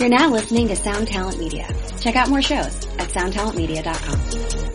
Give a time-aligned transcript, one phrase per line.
[0.00, 1.68] You're now listening to Sound Talent Media.
[2.00, 4.72] Check out more shows at soundtalentmedia.com.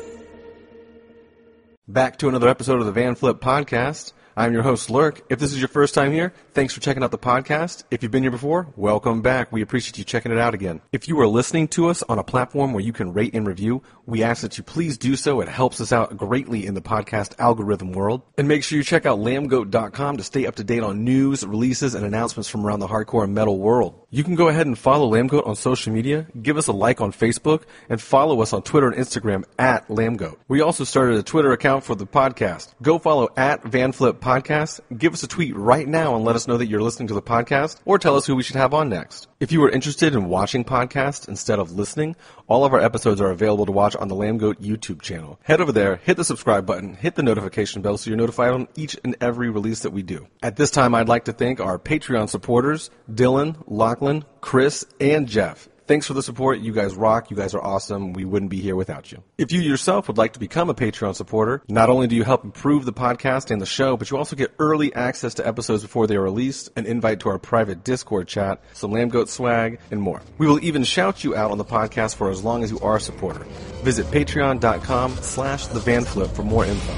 [1.87, 4.13] Back to another episode of the Van Flip Podcast.
[4.37, 5.21] I'm your host, Lurk.
[5.29, 7.85] If this is your first time here, thanks for checking out the podcast.
[7.89, 9.49] If you've been here before, welcome back.
[9.49, 10.81] We appreciate you checking it out again.
[10.91, 13.81] If you are listening to us on a platform where you can rate and review,
[14.05, 15.39] we ask that you please do so.
[15.39, 18.23] It helps us out greatly in the podcast algorithm world.
[18.37, 21.95] And make sure you check out lambgoat.com to stay up to date on news, releases,
[21.95, 24.05] and announcements from around the hardcore and metal world.
[24.09, 27.13] You can go ahead and follow Lambgoat on social media, give us a like on
[27.13, 30.35] Facebook, and follow us on Twitter and Instagram at Lambgoat.
[30.49, 32.73] We also started a Twitter account for the podcast.
[32.81, 34.79] Go follow at VanFlip Podcast.
[34.97, 37.21] Give us a tweet right now and let us know that you're listening to the
[37.21, 39.27] podcast, or tell us who we should have on next.
[39.39, 42.15] If you are interested in watching podcasts instead of listening,
[42.47, 45.39] all of our episodes are available to watch on the Lambgoat YouTube channel.
[45.43, 48.67] Head over there, hit the subscribe button, hit the notification bell so you're notified on
[48.75, 50.27] each and every release that we do.
[50.41, 55.69] At this time, I'd like to thank our Patreon supporters, Dylan, Lachlan, Chris, and Jeff.
[55.87, 56.59] Thanks for the support.
[56.59, 57.29] You guys rock.
[57.29, 58.13] You guys are awesome.
[58.13, 59.21] We wouldn't be here without you.
[59.37, 62.43] If you yourself would like to become a Patreon supporter, not only do you help
[62.43, 66.07] improve the podcast and the show, but you also get early access to episodes before
[66.07, 70.21] they are released, an invite to our private Discord chat, some Lambgoat swag, and more.
[70.39, 72.95] We will even shout you out on the podcast for as long as you are
[72.95, 73.43] a supporter.
[73.83, 76.93] Visit patreon.com slash the Van Flip for more info.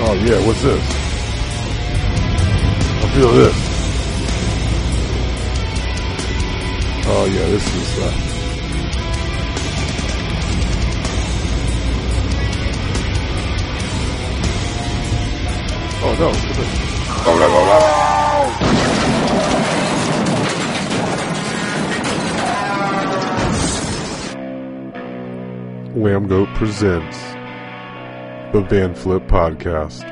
[0.00, 0.84] Oh yeah, what's this?
[3.04, 3.77] I feel this.
[7.10, 8.12] Oh yeah, this is uh
[16.00, 16.88] Oh no, look at this.
[25.96, 27.18] Lambgoat presents
[28.52, 30.04] the Van Flip Podcast.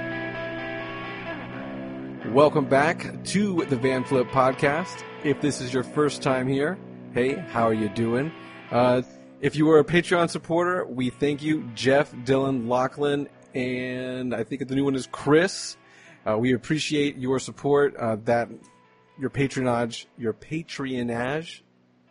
[2.33, 5.05] Welcome back to the Van Flip Podcast.
[5.25, 6.79] If this is your first time here,
[7.17, 8.31] hey, how are you doing?
[8.71, 9.01] Uh,
[9.41, 14.69] if you were a Patreon supporter, we thank you, Jeff, Dylan, Lachlan, and I think
[14.69, 15.79] the new one is Chris.
[16.27, 17.97] Uh, we appreciate your support.
[17.97, 18.51] Uh, that
[19.19, 21.65] your patronage, your patronage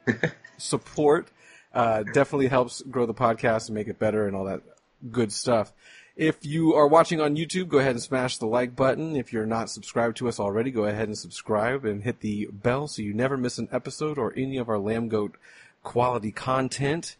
[0.58, 1.30] support
[1.72, 4.64] uh, definitely helps grow the podcast and make it better and all that
[5.12, 5.72] good stuff.
[6.16, 9.18] If you are watching on YouTube, go ahead and smash the like button.
[9.18, 12.88] If you're not subscribed to us already, go ahead and subscribe and hit the bell
[12.88, 15.34] so you never miss an episode or any of our Lambgoat
[15.84, 17.18] quality content.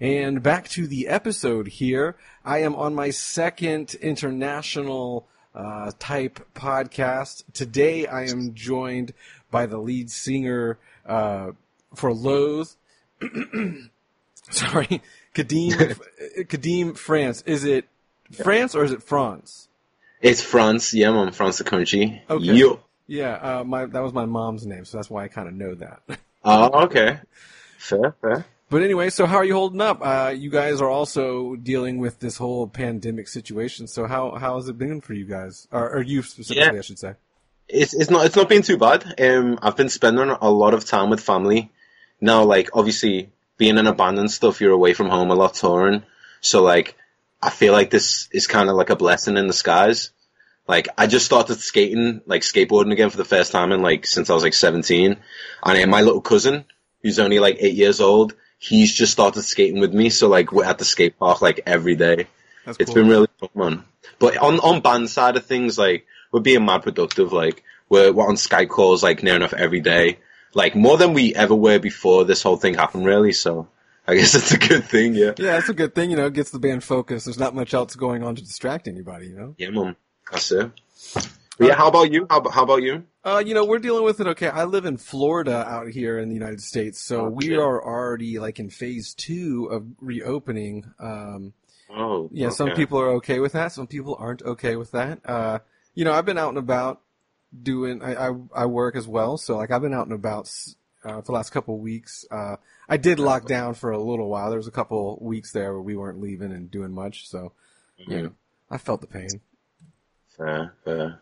[0.00, 2.16] And back to the episode here.
[2.44, 7.44] I am on my second international uh, type podcast.
[7.52, 9.14] Today I am joined
[9.52, 11.52] by the lead singer uh,
[11.94, 12.70] for Loathe.
[14.50, 15.00] Sorry,
[15.32, 15.96] Kadeem,
[16.48, 17.44] Kadeem France.
[17.46, 17.86] Is it
[18.32, 19.68] France or is it France?
[20.20, 20.94] It's France.
[20.94, 22.22] Yeah, I'm France the country.
[22.30, 22.44] Okay.
[22.44, 22.80] Yo.
[23.08, 25.74] Yeah, uh, my that was my mom's name, so that's why I kind of know
[25.74, 26.02] that.
[26.44, 27.20] Oh, okay.
[27.78, 28.44] Fair, fair.
[28.68, 30.00] but anyway, so how are you holding up?
[30.02, 33.86] Uh, you guys are also dealing with this whole pandemic situation.
[33.86, 36.78] So how how has it been for you guys, or, or you specifically, Yeah.
[36.78, 37.14] I should say?
[37.68, 39.20] It's it's not it's not been too bad.
[39.20, 41.70] Um, I've been spending a lot of time with family.
[42.20, 46.02] Now, like obviously being in a band stuff, you're away from home a lot touring.
[46.40, 46.96] So like,
[47.42, 50.10] I feel like this is kind of like a blessing in disguise.
[50.68, 54.30] Like I just started skating, like skateboarding again for the first time in like since
[54.30, 55.16] I was like 17,
[55.64, 56.64] and my little cousin,
[57.02, 60.08] who's only like eight years old, he's just started skating with me.
[60.08, 62.28] So like we're at the skate park like every day.
[62.64, 63.02] That's It's cool.
[63.02, 63.84] been really fun.
[64.20, 67.32] But on on band side of things, like we're being mad productive.
[67.32, 70.18] Like we're we're on Skype calls like near enough every day,
[70.54, 73.04] like more than we ever were before this whole thing happened.
[73.04, 73.66] Really, so
[74.06, 75.14] I guess it's a good thing.
[75.14, 76.10] Yeah, yeah, it's a good thing.
[76.10, 77.26] You know, it gets the band focused.
[77.26, 79.28] There's not much else going on to distract anybody.
[79.28, 79.54] You know.
[79.58, 79.96] yeah, mom.
[80.30, 80.70] That's it.
[81.58, 82.26] But yeah, how about you?
[82.30, 83.04] How, about- how about you?
[83.24, 84.48] Uh, you know, we're dealing with it okay.
[84.48, 88.58] I live in Florida out here in the United States, so we are already like
[88.58, 90.92] in phase two of reopening.
[90.98, 91.52] Um,
[91.94, 93.70] Oh, yeah, some people are okay with that.
[93.72, 95.20] Some people aren't okay with that.
[95.26, 95.58] Uh,
[95.94, 97.02] you know, I've been out and about
[97.62, 99.36] doing, I, I, I work as well.
[99.36, 100.50] So like I've been out and about,
[101.04, 102.24] uh, for the last couple weeks.
[102.30, 102.56] Uh,
[102.88, 104.48] I did lock down for a little while.
[104.50, 107.28] There was a couple weeks there where we weren't leaving and doing much.
[107.28, 107.52] So,
[107.96, 108.22] you Mhm.
[108.24, 108.32] know,
[108.70, 109.28] I felt the pain.
[110.36, 111.20] Fair, fair.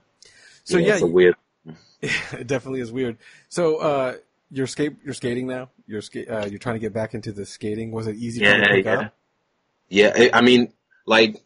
[0.64, 1.34] So yeah, it's a weird.
[2.02, 3.18] it definitely is weird.
[3.48, 4.16] So, uh,
[4.50, 5.70] you're skate, you're skating now.
[5.86, 7.90] You're skate, uh, you're trying to get back into the skating.
[7.92, 9.00] Was it easy you to Yeah, yeah.
[9.00, 9.14] up?
[9.88, 10.72] Yeah, I- mean,
[11.06, 11.36] like,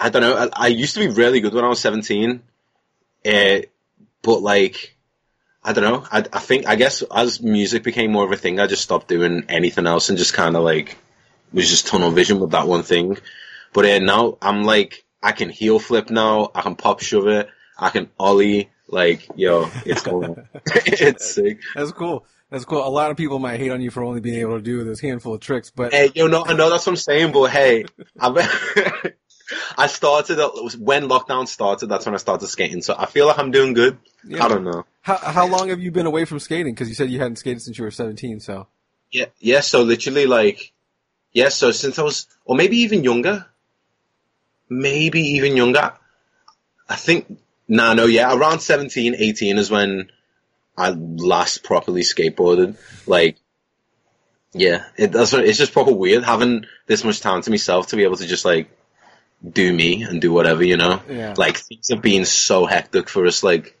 [0.00, 0.36] I don't know.
[0.36, 2.42] I, I used to be really good when I was 17.
[3.24, 3.58] Uh,
[4.22, 4.96] but like,
[5.68, 6.06] I don't know.
[6.10, 9.06] I, I think, I guess as music became more of a thing, I just stopped
[9.06, 10.96] doing anything else and just kind of like,
[11.52, 13.18] was just tunnel vision with that one thing.
[13.74, 16.50] But uh, now I'm like, I can heel flip now.
[16.54, 17.50] I can pop shove it.
[17.78, 18.70] I can ollie.
[18.88, 20.38] Like, yo, it's cool.
[20.64, 21.60] it's sick.
[21.74, 22.24] That's cool.
[22.48, 22.86] That's cool.
[22.86, 25.00] A lot of people might hate on you for only being able to do this
[25.00, 27.84] handful of tricks, but Hey, yo, know, I know that's what I'm saying, but hey,
[28.18, 29.12] I,
[29.76, 31.86] I started uh, when lockdown started.
[31.86, 32.82] That's when I started skating.
[32.82, 33.98] So I feel like I'm doing good.
[34.24, 34.44] Yeah.
[34.44, 34.84] I don't know.
[35.02, 36.74] how how long have you been away from skating?
[36.74, 38.40] Because you said you hadn't skated since you were 17.
[38.40, 38.66] So
[39.10, 39.60] Yeah, yeah.
[39.60, 40.72] So literally, like,
[41.32, 41.48] yeah.
[41.48, 43.46] So since I was, or maybe even younger,
[44.68, 45.92] maybe even younger.
[46.88, 50.10] I think, nah, no, yeah, around 17, 18 is when
[50.76, 52.76] I last properly skateboarded.
[53.06, 53.36] Like,
[54.52, 57.96] yeah, it, that's what, it's just proper weird having this much time to myself to
[57.96, 58.70] be able to just like
[59.46, 61.00] do me and do whatever, you know.
[61.08, 61.34] Yeah.
[61.36, 63.78] Like things have been so hectic for us, like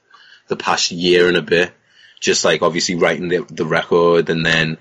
[0.48, 1.72] the past year and a bit.
[2.20, 4.78] Just like obviously writing the, the record and then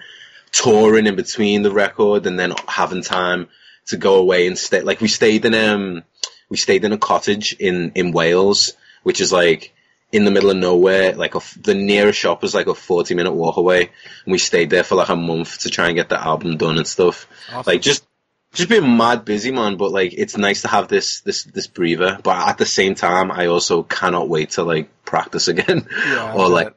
[0.51, 3.47] touring in between the record and then having time
[3.87, 4.81] to go away and stay.
[4.81, 6.03] Like we stayed in um
[6.49, 8.73] we stayed in a cottage in in Wales,
[9.03, 9.73] which is like
[10.11, 11.13] in the middle of nowhere.
[11.13, 14.69] Like a, the nearest shop was like a forty minute walk away, and we stayed
[14.69, 17.27] there for like a month to try and get the album done and stuff.
[17.49, 17.71] Awesome.
[17.71, 18.06] Like just
[18.53, 19.77] just being mad busy, man.
[19.77, 22.19] But like it's nice to have this this this breather.
[22.21, 26.49] But at the same time, I also cannot wait to like practice again Yeah, or
[26.49, 26.75] like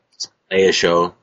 [0.49, 1.15] play a show.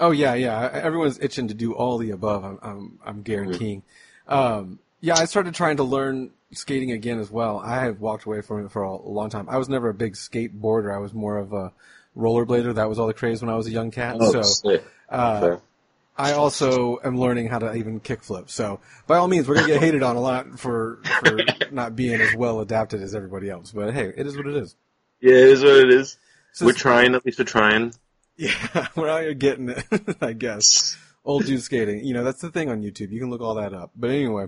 [0.00, 0.70] Oh yeah, yeah.
[0.72, 2.44] Everyone's itching to do all the above.
[2.44, 3.82] I'm, I'm, I'm guaranteeing.
[4.26, 7.58] Um, yeah, I started trying to learn skating again as well.
[7.58, 9.48] I have walked away from it for a long time.
[9.48, 10.94] I was never a big skateboarder.
[10.94, 11.72] I was more of a
[12.16, 12.74] rollerblader.
[12.74, 14.16] That was all the craze when I was a young cat.
[14.18, 14.78] Oh, so
[15.10, 15.58] uh.
[16.18, 18.50] I also am learning how to even kickflip.
[18.50, 21.38] So by all means, we're gonna get hated on a lot for for
[21.70, 23.70] not being as well adapted as everybody else.
[23.70, 24.74] But hey, it is what it is.
[25.20, 26.16] Yeah, it is what it is.
[26.52, 27.92] So we're trying, at least we're trying.
[28.36, 29.84] Yeah, we're out here getting it,
[30.20, 30.96] I guess.
[31.24, 32.04] Old dude skating.
[32.04, 33.10] You know, that's the thing on YouTube.
[33.10, 33.92] You can look all that up.
[33.94, 34.46] But anyway,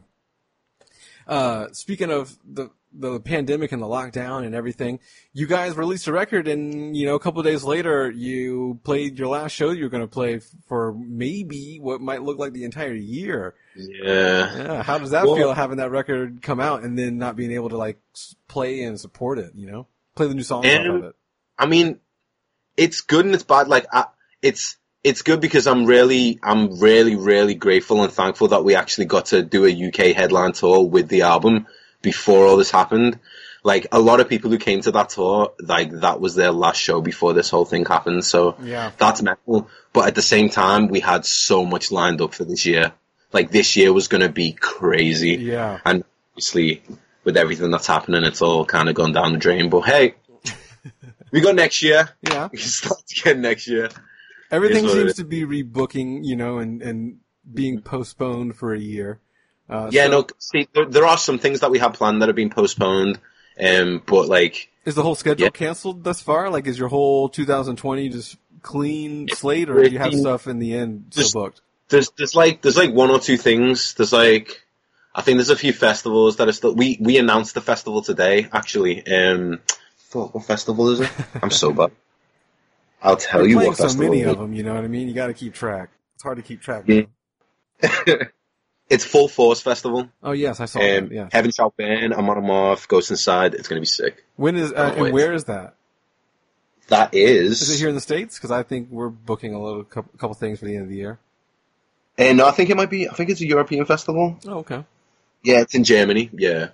[1.31, 4.99] uh, speaking of the, the pandemic and the lockdown and everything,
[5.33, 9.17] you guys released a record and, you know, a couple of days later, you played
[9.17, 12.65] your last show you were going to play for maybe what might look like the
[12.65, 13.55] entire year.
[13.77, 14.57] Yeah.
[14.57, 14.83] Yeah.
[14.83, 17.69] How does that Well- feel having that record come out and then not being able
[17.69, 18.01] to like
[18.49, 19.87] play and support it, you know?
[20.17, 21.17] Play the new songs off of it.
[21.57, 22.01] I mean,
[22.77, 23.69] it's good and it's bad.
[23.69, 24.07] Like, I,
[24.43, 29.07] it's it's good because I'm really, I'm really, really grateful and thankful that we actually
[29.07, 31.67] got to do a UK headline tour with the album
[32.03, 33.19] before all this happened.
[33.63, 36.81] Like, a lot of people who came to that tour, like, that was their last
[36.81, 38.25] show before this whole thing happened.
[38.25, 38.91] So Yeah.
[38.97, 39.69] that's mental.
[39.93, 42.93] But at the same time, we had so much lined up for this year.
[43.33, 45.37] Like, this year was going to be crazy.
[45.37, 45.79] Yeah.
[45.85, 46.83] And obviously,
[47.25, 49.69] with everything that's happening, it's all kind of gone down the drain.
[49.69, 50.15] But hey,
[51.31, 52.09] we got next year.
[52.23, 52.49] Yeah.
[52.51, 53.91] We can start again next year.
[54.51, 57.21] Everything Is what it seems to be rebooking, you know, and, and
[57.53, 59.21] being postponed for a year.
[59.69, 62.29] Uh, Yeah, so no, see, there, there are some things that we have planned that
[62.29, 63.19] have been postponed.
[63.63, 65.51] Um, but like, Is the whole schedule Yeah.
[65.51, 66.51] canceled thus far?
[66.51, 70.75] Like, is your whole 2020 just clean slate, or do you have stuff in the
[70.75, 71.61] end still booked?
[71.89, 73.95] there's, there's like, there's like one or two things.
[73.95, 74.63] There's like,
[75.15, 78.49] I think there's a few festivals that are still, we, we announced the festival today,
[78.53, 79.07] actually.
[79.07, 79.61] Um,
[80.13, 81.11] what festival is it?
[81.41, 81.93] I'm so bad.
[83.03, 85.09] I'll tell You're you what so many of them, you know what I mean?
[85.09, 85.91] You got to keep track.
[86.15, 86.85] It's hard to keep track.
[86.87, 87.05] Yeah.
[88.91, 90.09] it's Full Force Festival.
[90.23, 91.11] Oh yes, I saw that.
[91.11, 91.29] Yeah.
[91.33, 93.55] Heaven Shall Burn, Amon Amarth, Ghost Inside.
[93.55, 94.25] It's gonna be sick.
[94.37, 95.13] When is uh, and wait.
[95.15, 95.75] where is that?
[96.89, 97.63] That is.
[97.63, 98.37] Is it here in the states?
[98.37, 100.97] Because I think we're booking a little couple, couple things for the end of the
[100.97, 101.19] year.
[102.19, 103.09] And no, I think it might be.
[103.09, 104.39] I think it's a European festival.
[104.47, 104.85] Oh, okay.
[105.43, 106.29] Yeah, it's in Germany.
[106.33, 106.71] Yeah.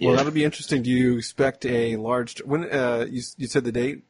[0.00, 0.16] Well, Yeah.
[0.16, 0.82] that'll be interesting.
[0.82, 2.42] Do you expect a large?
[2.42, 4.02] When uh, you you said the date?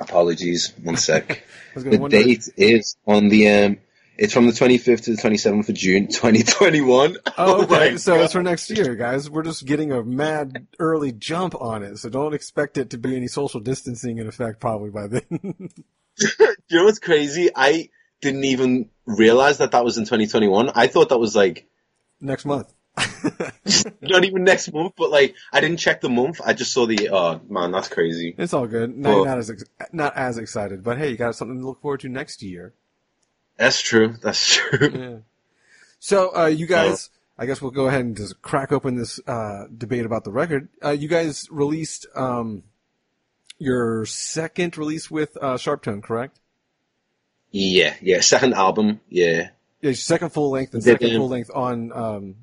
[0.00, 0.72] Apologies.
[0.82, 1.30] One sec.
[1.72, 2.22] I was going to the wonder.
[2.22, 3.48] date is on the.
[3.48, 3.78] Um,
[4.18, 7.18] it's from the 25th to the 27th of June, 2021.
[7.38, 7.90] Oh, okay.
[7.90, 8.24] my so God.
[8.24, 9.28] it's for next year, guys.
[9.28, 13.14] We're just getting a mad early jump on it, so don't expect it to be
[13.14, 15.70] any social distancing in effect probably by then.
[16.18, 17.50] you know what's crazy?
[17.54, 17.90] I
[18.22, 20.70] didn't even realize that that was in 2021.
[20.74, 21.68] I thought that was like
[22.18, 22.72] next month.
[24.00, 26.40] not even next month, but like I didn't check the month.
[26.44, 27.08] I just saw the.
[27.10, 28.34] Oh man, that's crazy.
[28.38, 28.96] it's all good.
[28.96, 32.00] No, not as ex- not as excited, but hey, you got something to look forward
[32.00, 32.72] to next year.
[33.56, 34.14] That's true.
[34.22, 34.90] That's true.
[34.94, 35.16] Yeah.
[35.98, 39.64] So, uh, you guys, I guess we'll go ahead and just crack open this uh,
[39.76, 40.68] debate about the record.
[40.84, 42.62] Uh, you guys released um,
[43.58, 46.38] your second release with uh, Sharptone, correct?
[47.50, 48.20] Yeah, yeah.
[48.20, 49.00] Second album.
[49.08, 49.48] Yeah,
[49.80, 52.34] Yeah, second full length and second full length on um,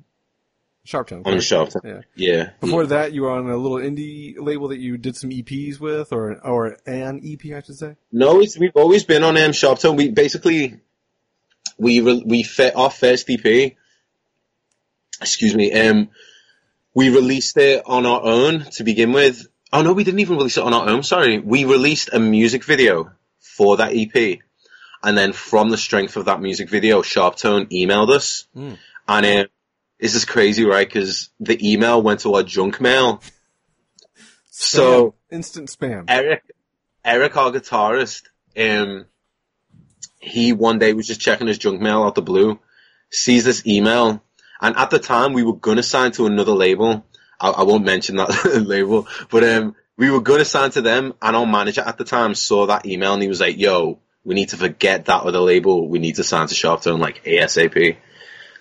[0.86, 1.18] Sharptone.
[1.18, 1.42] on correct?
[1.44, 1.70] Sharp.
[1.82, 2.00] Yeah.
[2.14, 2.50] Yeah.
[2.60, 6.12] Before that, you were on a little indie label that you did some EPs with,
[6.12, 7.96] or or an EP, I should say.
[8.12, 9.96] No, it's, we've always been on um, Sharptone.
[9.96, 10.80] We basically
[11.78, 13.72] we re- we fit our first EP.
[15.20, 15.72] Excuse me.
[15.72, 16.10] Um,
[16.94, 20.56] we released it on our own to begin with, Oh no, we didn't even release
[20.58, 21.02] it on our own.
[21.02, 23.10] Sorry, we released a music video
[23.40, 24.38] for that EP,
[25.02, 28.78] and then from the strength of that music video, Sharptone emailed us, Mm.
[29.08, 29.44] and uh,
[30.04, 30.86] this is crazy, right?
[30.86, 33.22] Because the email went to our junk mail.
[34.50, 36.04] So- instant spam.
[36.08, 36.42] Erik,
[37.02, 39.06] Erik, our guitarist, um,
[40.20, 42.60] he one day was just checking his junk mail out the blue,
[43.10, 44.22] sees this email,
[44.60, 47.06] and at the time we were gonna sign to another label.
[47.40, 51.34] I, I won't mention that label, but um, we were gonna sign to them, and
[51.34, 54.50] our manager at the time saw that email and he was like, "Yo, we need
[54.50, 55.88] to forget that other label.
[55.88, 57.96] We need to sign to Sharptone like ASAP."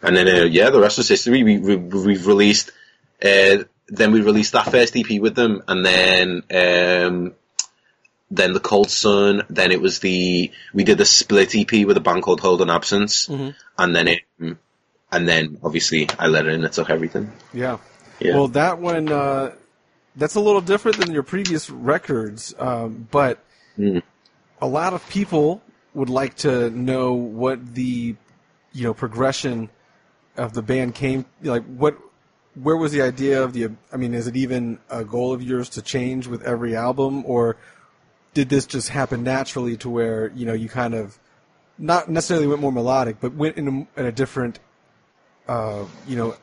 [0.03, 1.43] And then uh, yeah, the rest was history.
[1.43, 2.71] We, we we've released.
[3.23, 7.33] Uh, then we released that first EP with them, and then um,
[8.29, 9.43] then the Cold Sun.
[9.49, 13.29] Then it was the we did the split EP with a band called Holding Absence,
[13.29, 16.63] and then it, and then obviously I let it in.
[16.65, 17.31] It took everything.
[17.53, 17.77] Yeah.
[18.19, 18.35] Yeah.
[18.35, 19.53] Well, that one, uh,
[20.15, 23.39] that's a little different than your previous records, um, but
[23.77, 24.03] Mm.
[24.61, 25.63] a lot of people
[25.95, 28.15] would like to know what the,
[28.71, 29.69] you know, progression
[30.37, 31.97] of the band came, like what,
[32.55, 35.69] where was the idea of the, I mean, is it even a goal of yours
[35.69, 37.57] to change with every album, or
[38.33, 41.17] did this just happen naturally to where, you know, you kind of,
[41.77, 44.59] not necessarily went more melodic, but went in a, in a different,
[45.47, 46.35] uh, you know,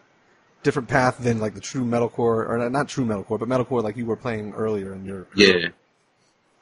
[0.63, 4.07] different path than like the true metalcore, or not true metalcore, but metalcore like you
[4.07, 5.27] were playing earlier in your.
[5.35, 5.69] Yeah.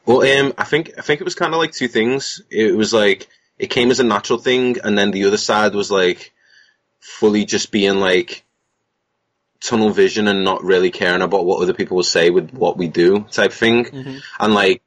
[0.07, 2.41] Well, um, I think I think it was kind of like two things.
[2.51, 5.91] It was like it came as a natural thing, and then the other side was
[5.91, 6.33] like
[7.01, 8.45] fully just being like
[9.61, 12.89] tunnel vision and not really caring about what other people will say with what we
[12.89, 13.85] do type thing.
[13.85, 14.19] Mm-hmm.
[14.39, 14.83] And like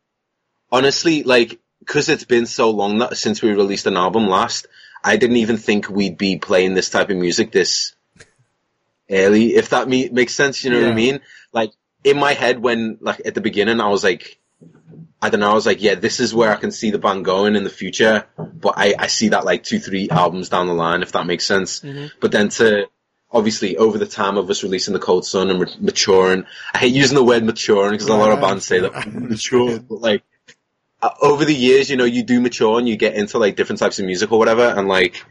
[0.71, 4.67] honestly, like because it's been so long that since we released an album last,
[5.03, 7.95] I didn't even think we'd be playing this type of music this
[9.09, 9.55] early.
[9.55, 11.21] If that me- makes sense, you know what I mean?
[11.51, 11.71] Like
[12.03, 14.39] in my head, when like at the beginning, I was like,
[15.21, 17.25] I don't know, I was like, yeah, this is where I can see the band
[17.25, 18.25] going in the future.
[18.37, 21.45] But I, I see that like two, three albums down the line, if that makes
[21.45, 21.83] sense.
[22.19, 22.87] But then to
[23.31, 26.93] obviously over the time of us releasing the Cold Sun and ma- maturing, I hate
[26.93, 30.23] using the word maturing because a lot of bands say that mature, but like
[31.01, 33.79] uh, over the years, you know, you do mature and you get into like different
[33.79, 35.23] types of music or whatever, and like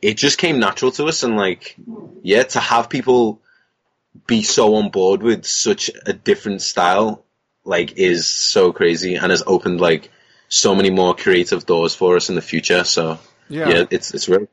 [0.00, 1.76] it just came natural to us, and like
[2.22, 3.40] yeah, to have people
[4.26, 7.24] be so on board with such a different style,
[7.68, 10.10] like is so crazy and has opened like
[10.48, 12.82] so many more creative doors for us in the future.
[12.84, 13.68] So Yeah.
[13.68, 14.48] yeah, it's it's really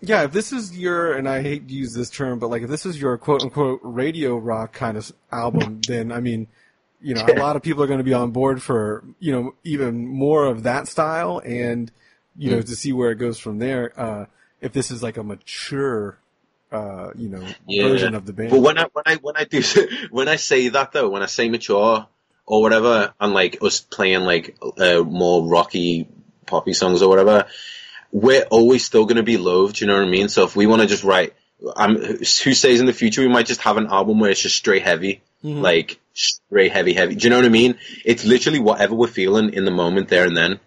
[0.00, 2.68] Yeah, if this is your, and I hate to use this term, but like if
[2.70, 6.48] this is your quote unquote radio rock kind of album, then I mean,
[7.00, 9.54] you know, a lot of people are going to be on board for, you know,
[9.64, 11.92] even more of that style and,
[12.38, 13.92] you know, to see where it goes from there.
[14.00, 14.26] Uh,
[14.62, 16.18] if this is like a mature,
[16.72, 18.50] uh, you know, version of the band.
[18.50, 19.62] But when I when I when I do
[20.10, 22.06] when I say that though, when I say mature
[22.44, 26.08] or whatever, and like us playing like uh, more rocky
[26.46, 27.46] poppy songs or whatever,
[28.12, 29.80] we're always still going to be loathed.
[29.80, 30.28] You know what I mean?
[30.28, 31.34] So if we want to just write,
[31.74, 34.56] um, who says in the future we might just have an album where it's just
[34.56, 35.60] straight heavy, Mm-hmm.
[35.60, 37.14] like straight heavy heavy.
[37.14, 37.78] Do you know what I mean?
[38.04, 40.58] It's literally whatever we're feeling in the moment there and then.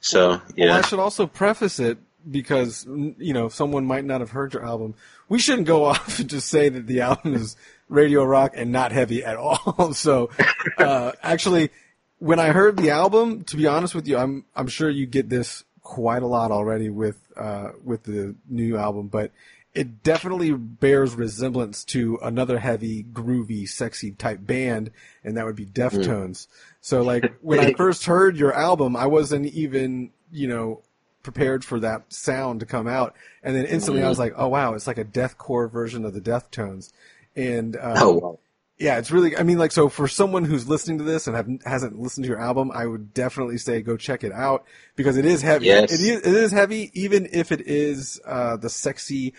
[0.00, 0.68] So yeah.
[0.68, 1.98] Well, I should also preface it
[2.28, 4.94] because mm, you know someone might not have heard your album.
[5.28, 7.56] We shouldn't go off and just say that the album is
[7.88, 9.92] radio rock and not heavy at all.
[9.92, 10.30] so,
[10.78, 11.70] uh, actually,
[12.18, 15.28] when I heard the album, to be honest with you, I'm I'm sure you get
[15.28, 19.32] this quite a lot already with uh, with the new album, but
[19.74, 24.90] it definitely bears resemblance to another heavy, groovy, sexy type band,
[25.22, 26.48] and that would be Deftones.
[26.80, 30.82] So, like when I first heard your album, I wasn't even you know
[31.22, 34.74] prepared for that sound to come out, and then instantly I was like, oh wow,
[34.74, 36.92] it's like a deathcore version of the death tones.
[37.36, 38.38] and um, oh wow.
[38.78, 39.36] yeah, it's really.
[39.36, 42.28] I mean, like, so for someone who's listening to this and have, hasn't listened to
[42.28, 44.64] your album, I would definitely say go check it out
[44.96, 45.66] because it is heavy.
[45.66, 45.92] Yes.
[45.92, 46.18] It is.
[46.20, 49.34] It is heavy, even if it is uh, the sexy,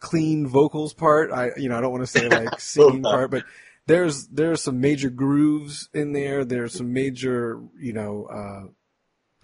[0.00, 1.30] clean vocals part.
[1.32, 3.44] I, you know, I don't want to say like singing part, but
[3.86, 6.44] there's there's some major grooves in there.
[6.44, 8.68] There's some major, you know, uh,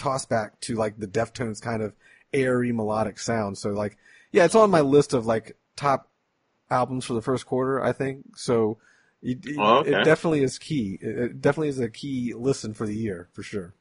[0.04, 1.92] toss back to like the Deftones kind of
[2.32, 3.58] airy melodic sound.
[3.58, 3.96] So like,
[4.32, 6.08] yeah, it's on my list of like top
[6.70, 7.82] albums for the first quarter.
[7.82, 8.78] I think so.
[9.23, 9.90] It, it- Oh, okay.
[10.00, 10.99] it definitely is key.
[11.00, 13.73] It, it definitely is a key listen for the year for sure.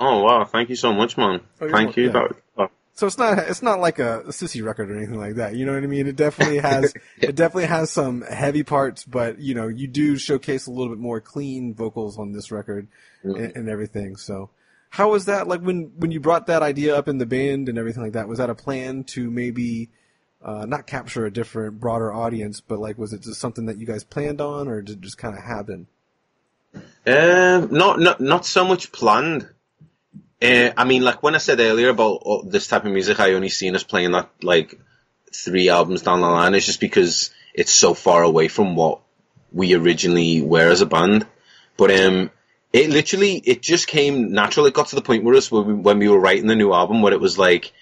[0.00, 0.44] Oh wow!
[0.44, 1.40] Thank you so much, man.
[1.60, 2.10] Oh, Thank you.
[2.10, 2.36] welcome.
[2.56, 5.54] That- So it's not it's not like a, sissy record or anything like that.
[5.56, 6.06] You know what I mean?
[6.06, 10.66] It definitely has it definitely has some heavy parts, but you know you do showcase
[10.66, 12.88] a little bit more clean vocals on this record
[13.22, 14.16] and, and everything.
[14.16, 14.50] So
[14.94, 17.76] how was that like when when you brought that idea up in the band and
[17.78, 18.28] everything like that?
[18.28, 19.90] Was that a plan to maybe
[20.40, 23.86] uh, not capture a different broader audience, but like was it just something that you
[23.86, 25.88] guys planned on, or did it just kind of happen?
[26.74, 29.48] Um, not not not so much planned.
[30.40, 33.32] Uh, I mean, like when I said earlier about oh, this type of music, I
[33.32, 34.78] only seen us playing that like
[35.34, 36.54] three albums down the line.
[36.54, 39.00] It's just because it's so far away from what
[39.50, 41.26] we originally were as a band.
[41.76, 42.30] But um,
[42.74, 44.66] it literally it just came natural.
[44.66, 46.72] It got to the point where us when we, when we were writing the new
[46.72, 47.72] album, where it was like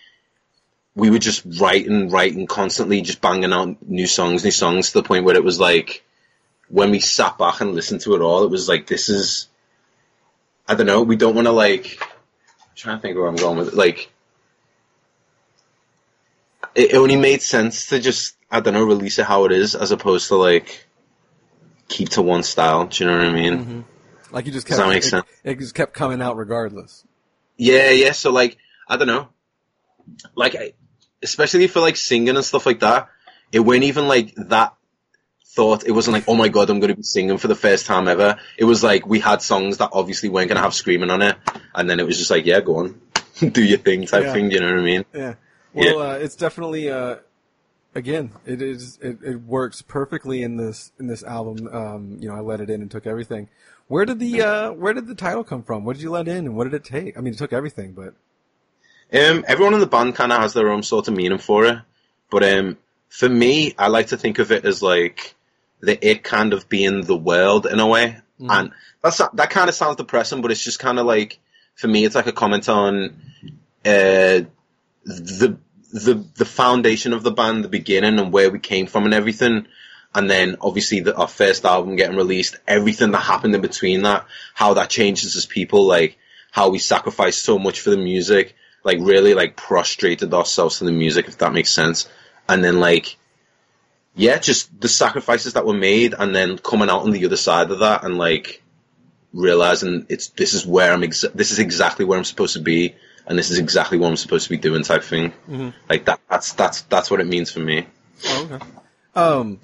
[0.94, 5.02] we were just writing, writing constantly, just banging out new songs, new songs to the
[5.02, 6.04] point where it was like
[6.68, 9.48] when we sat back and listened to it all, it was like this is
[10.68, 11.00] I don't know.
[11.00, 11.98] We don't want to like.
[12.02, 13.74] I'm trying to think where I'm going with it.
[13.74, 14.12] Like,
[16.74, 19.90] it only made sense to just I don't know release it how it is as
[19.90, 20.86] opposed to like
[21.88, 22.88] keep to one style.
[22.88, 23.58] Do you know what I mean?
[23.58, 23.80] Mm-hmm.
[24.32, 25.26] Like you just Does kept that make it, sense?
[25.44, 27.04] it just kept coming out regardless.
[27.56, 28.12] Yeah, yeah.
[28.12, 28.56] So like,
[28.88, 29.28] I don't know,
[30.34, 30.72] like, I-
[31.22, 33.08] especially for like singing and stuff like that.
[33.52, 34.74] It wasn't even like that
[35.46, 35.84] thought.
[35.86, 38.08] It wasn't like, oh my god, I'm going to be singing for the first time
[38.08, 38.38] ever.
[38.56, 41.36] It was like we had songs that obviously weren't going to have screaming on it,
[41.74, 43.00] and then it was just like, yeah, go on,
[43.52, 44.32] do your thing type Yeah.
[44.32, 44.50] thing.
[44.50, 45.04] You know what I mean?
[45.12, 45.34] Yeah.
[45.74, 47.16] Well, uh, it's definitely uh,
[47.94, 51.68] again, it is it, it works perfectly in this in this album.
[51.72, 53.48] Um, you know, I let it in and took everything.
[53.88, 55.84] Where did the uh, where did the title come from?
[55.84, 57.16] What did you let in, and what did it take?
[57.16, 58.14] I mean, it took everything, but
[59.12, 61.78] Um, everyone in the band kind of has their own sort of meaning for it,
[62.30, 65.34] but um, for me, I like to think of it as like
[65.80, 68.72] the it kind of being the world in a way, and
[69.02, 71.38] that's that kind of sounds depressing, but it's just kind of like
[71.74, 73.20] for me, it's like a comment on
[73.84, 74.40] uh,
[75.04, 75.58] the
[75.92, 79.66] the the foundation of the band, the beginning, and where we came from, and everything.
[80.14, 84.26] And then obviously the, our first album getting released, everything that happened in between that,
[84.54, 86.18] how that changes as people, like
[86.50, 90.92] how we sacrificed so much for the music, like really like prostrated ourselves to the
[90.92, 92.10] music, if that makes sense.
[92.46, 93.16] And then like,
[94.14, 97.70] yeah, just the sacrifices that were made and then coming out on the other side
[97.70, 98.62] of that and like
[99.32, 102.96] realizing it's, this is where I'm, exa- this is exactly where I'm supposed to be.
[103.26, 105.32] And this is exactly what I'm supposed to be doing type thing.
[105.88, 107.86] Like that, that's, that's, that's what it means for me.
[108.26, 108.64] oh, okay.
[109.14, 109.60] Um,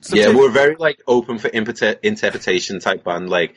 [0.00, 3.30] so yeah, take- we're very like open for impet- interpretation type band.
[3.30, 3.54] Like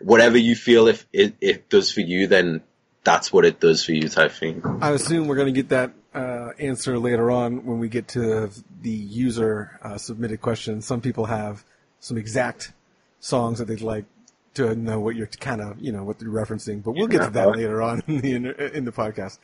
[0.00, 2.62] whatever you feel if it, it does for you, then
[3.04, 4.62] that's what it does for you type thing.
[4.80, 8.50] I assume we're going to get that uh, answer later on when we get to
[8.82, 10.86] the user uh, submitted questions.
[10.86, 11.64] Some people have
[12.00, 12.72] some exact
[13.20, 14.04] songs that they'd like
[14.56, 17.30] to know what you're kind of, you know, what you're referencing, but we'll get to
[17.30, 19.38] that later on in the in the podcast.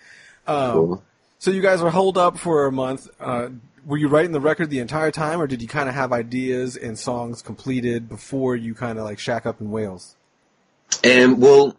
[0.46, 1.04] Um, Cool.
[1.38, 3.08] So you guys were holed up for a month.
[3.18, 3.48] Uh,
[3.84, 6.76] were you writing the record the entire time, or did you kind of have ideas
[6.76, 10.14] and songs completed before you kind of like shack up in Wales?
[11.04, 11.76] Um, well,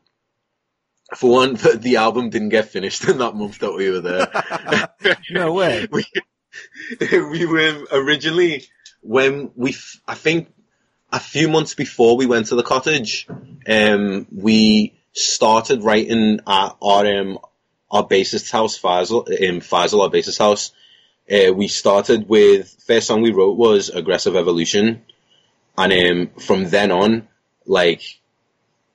[1.15, 4.27] for one, the, the album didn't get finished in that month that we were there.
[5.31, 5.87] No way.
[5.91, 6.05] we,
[6.99, 8.65] we were originally
[9.01, 9.75] when we,
[10.07, 10.49] I think,
[11.13, 13.27] a few months before we went to the cottage,
[13.67, 17.37] um, we started writing at our um,
[17.91, 20.71] our bassist house, Feisal, um, Feisal, our bassist house.
[21.31, 25.03] Uh, we started with first song we wrote was "Aggressive Evolution,"
[25.77, 27.27] and um, from then on,
[27.67, 28.01] like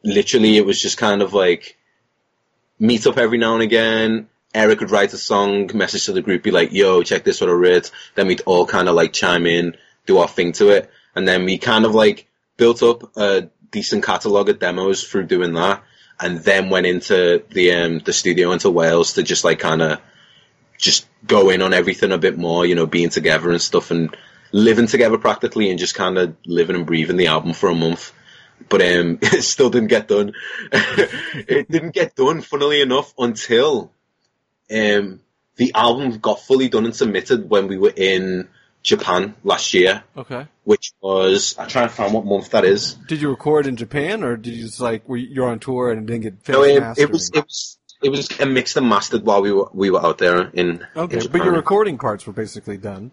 [0.02, 1.78] literally, it was just kind of like
[2.80, 4.28] meet up every now and again.
[4.54, 7.50] Erik would write a song, message to the group, be like, yo, check this what
[7.50, 7.92] I wrote.
[8.16, 9.76] Then we'd all kind of like chime in,
[10.06, 10.90] do our thing to it.
[11.18, 15.54] And then we kind of like built up a decent catalogue of demos through doing
[15.54, 15.82] that.
[16.20, 20.00] And then went into the, um, the studio into Wales to just like kind of
[20.76, 24.16] just go in on everything a bit more, you know, being together and stuff and
[24.52, 28.12] living together practically and just kind of living and breathing the album for a month.
[28.68, 30.34] But um, it still didn't get done.
[30.72, 33.90] it didn't get done, funnily enough, until
[34.70, 35.18] um,
[35.56, 38.48] the album got fully done and submitted when we were in
[38.82, 40.46] Japan last year, Okay.
[40.64, 42.94] which was I try and find what month that is.
[42.94, 45.90] Did you record in Japan, or did you just like were you, you're on tour
[45.90, 49.24] and didn't get No, it, it was it was it was a mixed and mastered
[49.24, 52.32] while we were we were out there in okay, in but your recording parts were
[52.32, 53.10] basically done.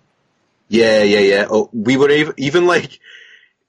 [0.68, 1.48] Yeah, yeah, yeah.
[1.50, 3.00] Oh, we were even, even like,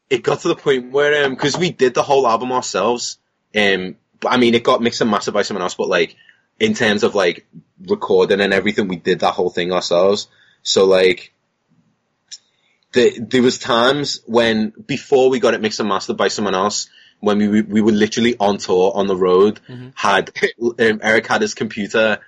[0.08, 3.18] it got to the point where, um, cause we did the whole album ourselves,
[3.54, 6.16] um, but I mean, it got mixed and mastered by someone else, but like,
[6.58, 7.46] in terms of like,
[7.86, 10.28] recording and everything, we did that whole thing ourselves.
[10.62, 11.34] So like,
[12.96, 16.88] the, there was times when, before we got it mixed and mastered by someone else,
[17.20, 19.60] when we, we were literally on tour, on the road,
[19.94, 20.30] had,
[20.60, 22.18] um, Erik had his computer,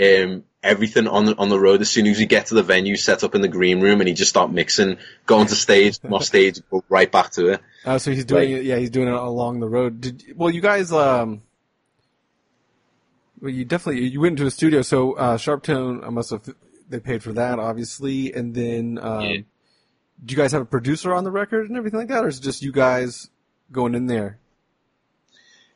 [0.00, 1.80] um, everything on the, on the road.
[1.80, 4.08] As soon as we get to the venue, set up in the green room, and
[4.08, 7.60] he just start mixing, go onto stage, off stage, go right back to it.
[7.84, 8.60] Uh, so he's doing Right.
[8.60, 8.64] it.
[8.64, 10.00] Yeah, he's doing it along the road.
[10.00, 10.92] Did well, you guys.
[10.92, 11.42] Um,
[13.40, 14.82] well, you definitely you went into a studio.
[14.82, 16.48] So uh, Sharptone, I must have
[16.88, 19.36] they paid for that, obviously, and then um, Yeah.
[20.24, 22.38] Do you guys have a producer on the record and everything like that, or is
[22.38, 23.28] it just you guys
[23.70, 24.38] going in there?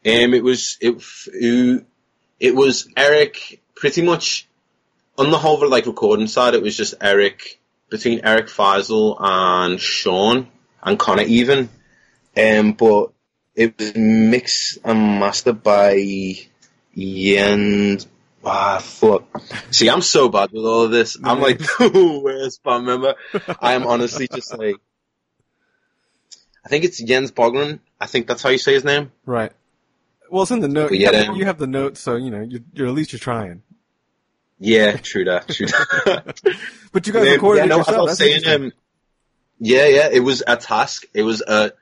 [0.04, 1.84] Um, it was it,
[2.38, 4.46] it was Erik pretty much
[5.18, 6.54] on the whole like recording side.
[6.54, 10.48] It was just Erik between Erik Feisal and Sean
[10.82, 11.68] and Connor even.
[12.36, 13.12] Um, but
[13.54, 15.96] it was mixed and mastered by
[16.96, 17.98] Ian.
[18.48, 19.24] Ah, fuck.
[19.72, 21.18] See, I'm so bad with all of this.
[21.22, 23.16] I'm like the worst band member.
[23.60, 24.76] I am honestly just like,
[26.64, 27.80] I think it's Jens Bogren.
[28.00, 29.10] I think that's how you say his name.
[29.24, 29.50] Right.
[30.30, 30.92] Well, it's in the note.
[30.92, 33.18] You, yeah, have, you have the note, so you know you're, you're at least you're
[33.18, 33.62] trying.
[34.58, 36.40] Yeah, true that, true that.
[36.92, 38.08] But you guys recorded yeah, no, as I yourself.
[38.08, 38.72] was saying, um,
[39.58, 41.04] yeah, yeah, it was a task.
[41.12, 41.72] It was a,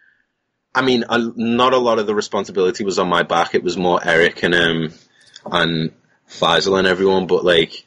[0.74, 3.54] I mean, a, not a lot of the responsibility was on my back.
[3.54, 4.92] It was more Erik and um
[5.50, 5.92] and
[6.28, 7.26] Feisal and everyone.
[7.26, 7.84] But like,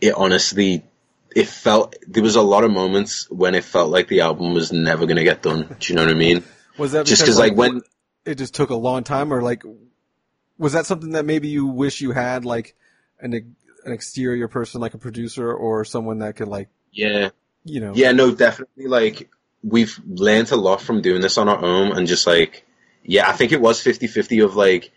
[0.00, 0.84] it honestly,
[1.34, 4.72] it felt there was a lot of moments when it felt like the album was
[4.72, 5.76] never gonna get done.
[5.78, 6.44] Do you know what I mean?
[6.78, 7.82] was that Just because because like when
[8.24, 9.62] it just took a long time, or like
[10.58, 12.74] was that something that maybe you wish you had like
[13.20, 13.34] an
[13.84, 17.30] an exterior person, like a producer or someone that could like yeah.
[17.64, 18.86] you know Yeah, no, definitely.
[18.86, 19.30] Like
[19.62, 22.66] we've learned a lot from doing this on our own, and just like,
[23.04, 24.92] yeah, I think it was 50-50 of like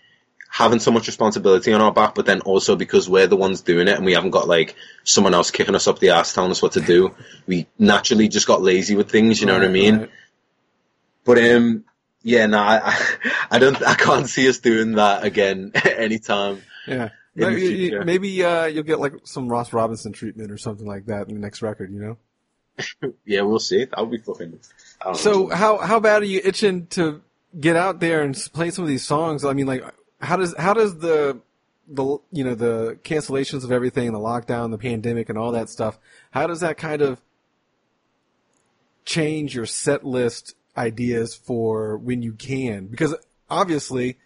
[0.50, 3.88] having so much responsibility on our back, but then also because we're the ones doing
[3.88, 6.62] it, and we haven't got like someone else kicking us up the ass telling us
[6.62, 7.16] what to do.
[7.48, 9.40] we naturally just got lazy with things.
[9.40, 9.98] You know what I mean?
[9.98, 10.10] right.
[11.24, 11.86] But um,
[12.24, 16.64] yeah, no, I, I, I don't, I can't see us doing that again anytime.
[16.88, 17.10] Yeah.
[17.36, 18.04] Maybe, future.
[18.04, 21.40] maybe uh, you'll get like some Ross Robinson treatment or something like that in the
[21.40, 22.18] next record, you know?
[23.26, 23.86] Yeah, we'll see.
[23.98, 24.60] Would be fucking.
[25.14, 25.56] So know.
[25.56, 27.22] how how bad are you itching to
[27.60, 29.44] get out there and play some of these songs?
[29.44, 29.84] I mean, like,
[30.22, 31.40] how does how does the
[31.88, 35.98] the you know the cancellations of everything, the lockdown, the pandemic, and all that stuff,
[36.32, 37.22] how does that kind of
[39.06, 42.88] change your set list ideas for when you can?
[42.88, 43.16] Because
[43.50, 44.18] obviously,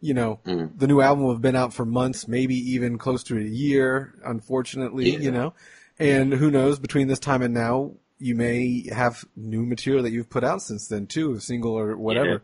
[0.00, 0.78] you know, Mm.
[0.78, 4.14] the new album have been out for months, maybe even close to a year.
[4.24, 5.18] Unfortunately, Yeah.
[5.18, 5.52] you know,
[5.98, 7.92] and who knows between this time and now.
[8.22, 11.96] You may have new material that you've put out since then too, a single or
[11.96, 12.42] whatever.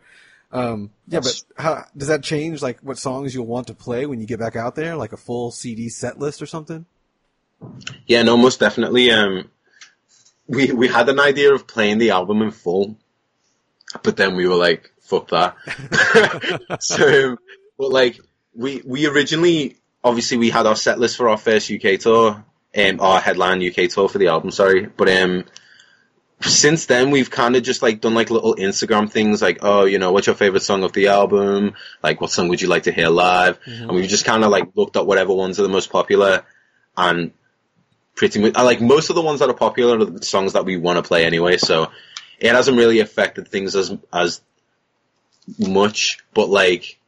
[0.53, 4.21] Um, yeah, but how does that change like what songs you'll want to play when
[4.21, 6.87] you get back out there, like a full CD set list or something?
[8.07, 9.11] Yeah, no, most definitely.
[9.11, 9.51] Um,
[10.47, 12.97] we we had an idea of playing the album in full,
[14.03, 15.57] but then we were like, "Fuck that."
[16.81, 17.37] so,
[17.79, 18.21] but like
[18.55, 22.45] we we originally, obviously, we had our set list for our first UK tour,
[22.77, 24.51] um, our headline UK tour for the album.
[24.51, 25.45] Sorry, but um,
[26.47, 29.99] since then we've kind of just like done like little Instagram things, like, oh, you
[29.99, 31.75] know, what's your favorite song of the album?
[32.03, 33.61] Like, what song would you like to hear live?
[33.63, 33.83] Mm-hmm.
[33.83, 36.45] And we've just kind of like looked at whatever ones are the most popular
[36.97, 37.33] and
[38.15, 40.65] pretty much, I like most of the ones that are popular are the songs that
[40.65, 41.91] we want to play anyway, so
[42.39, 44.41] it hasn't really affected things as, as
[45.59, 46.99] much, but like,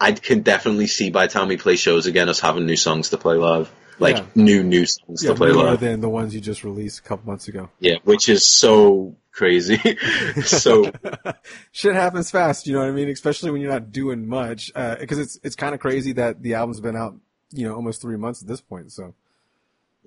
[0.00, 3.10] I can definitely see by the time we play shows again us having new songs
[3.10, 3.70] to play live.
[4.00, 4.24] Like, Yeah.
[4.34, 5.78] new, new songs Yeah, to play live.
[5.80, 7.68] than the ones you just released a couple months ago.
[7.78, 9.76] Yeah, which is so crazy.
[10.44, 10.90] so,
[11.72, 13.08] Shit happens fast, you know what I mean?
[13.10, 16.80] Especially when you're not doing much, because it's it's kind of crazy that the album's
[16.80, 17.14] been out,
[17.52, 18.90] you know, almost three months at this point.
[18.90, 19.14] So,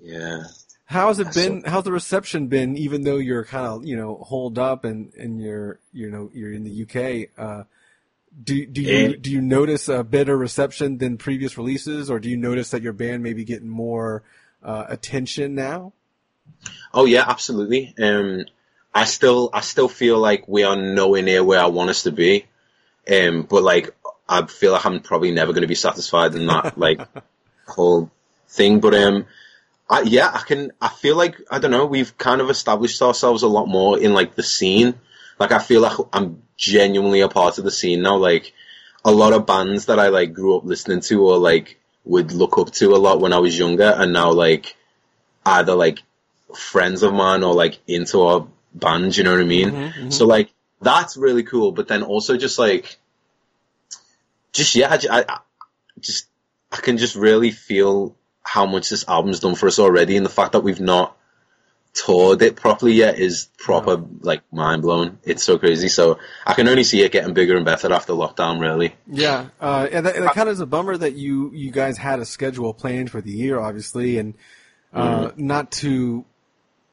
[0.02, 0.42] yeah.
[0.86, 1.62] how has it That's been?
[1.64, 2.76] How's the reception been?
[2.76, 6.52] Even though you're kind of, you know, holed up and and you're, you know, you're
[6.52, 7.30] in the UK.
[7.38, 7.64] Uh,
[8.42, 9.14] do do you Eh.
[9.20, 12.92] do you notice a better reception than previous releases, or do you notice that your
[12.92, 14.22] band may be getting more
[14.62, 15.92] uh, attention now?
[16.92, 17.94] Oh yeah, absolutely.
[18.00, 18.44] Um,
[18.94, 22.12] I still, I still feel like we are nowhere near where I want us to
[22.12, 22.46] be.
[23.10, 23.94] Um, but like,
[24.28, 27.00] I feel like I'm probably never going to be satisfied in that like
[27.66, 28.10] whole
[28.48, 28.80] thing.
[28.80, 29.26] But um,
[29.90, 30.72] I, yeah, I can.
[30.80, 31.86] I feel like I don't know.
[31.86, 34.94] We've kind of established ourselves a lot more in like the scene.
[35.38, 38.16] Like I feel like I'm genuinely a part of the scene now.
[38.16, 38.52] Like
[39.04, 42.58] a lot of bands that I like grew up listening to or like would look
[42.58, 44.76] up to a lot when I was younger, and now like
[45.46, 46.02] either like
[46.54, 49.16] friends of mine or like into our band.
[49.16, 49.70] You know what I mean?
[49.70, 50.10] Mm-hmm, mm-hmm.
[50.10, 51.72] So like that's really cool.
[51.72, 52.98] But then also just like,
[54.52, 55.38] just yeah, I, I
[56.00, 56.26] just
[56.72, 60.30] I can just really feel how much this album's done for us already, and the
[60.30, 61.16] fact that we've not
[61.94, 65.18] toured it properly yet is proper like mind blowing.
[65.22, 65.88] It's so crazy.
[65.88, 68.60] So I can only see it getting bigger and better after lockdown.
[68.60, 68.94] Really.
[69.06, 72.18] Yeah, uh, and that, that kind of is a bummer that you you guys had
[72.18, 74.34] a schedule planned for the year, obviously, and
[74.92, 76.24] uh, not to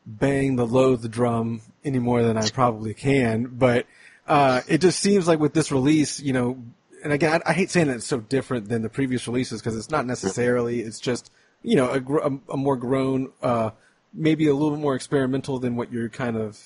[0.06, 3.86] bang the Loathe the drum any more than I probably can, but
[4.28, 6.64] uh, it just seems like with this release, you know,
[7.04, 9.76] and again, I, I hate saying that it's so different than the previous releases because
[9.76, 10.82] it's not necessarily.
[10.82, 11.32] It's just
[11.64, 13.72] you know a, gr- a, a more grown, uh,
[14.14, 16.60] maybe a little bit more experimental than what you're kind of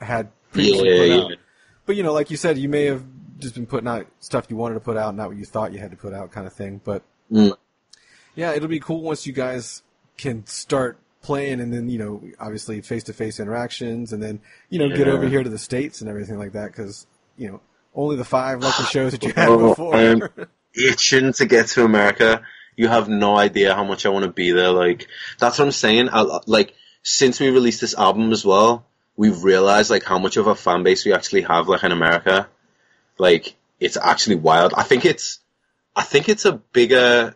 [0.00, 1.16] had previously Yeah, put yeah.
[1.24, 1.32] out.
[1.86, 3.04] But you know, like you said, you may have
[3.38, 5.78] just been putting out stuff you wanted to put out, not what you thought you
[5.80, 6.80] had to put out, kind of thing.
[6.84, 7.02] But
[7.32, 7.56] Mm.
[8.34, 9.82] yeah, it'll be cool once you guys
[10.16, 14.78] can start playing, and then you know, obviously face to face interactions, and then you
[14.78, 17.60] know, get over here to the states and everything like that, because you know,
[17.94, 19.94] only the five lucky shows that you had Oh, before.
[19.96, 20.22] I'm
[20.74, 22.42] itching to get to America.
[22.76, 24.70] You have no idea how much I want to be there.
[24.70, 25.06] Like
[25.38, 26.08] that's what I'm saying.
[26.12, 26.74] I, like
[27.04, 28.84] since we released this album as well,
[29.16, 32.48] we've realized like how much of a fan base we actually have like in America.
[33.18, 34.74] Like it's actually wild.
[34.76, 35.38] I think it's,
[35.94, 37.34] I think it's a bigger,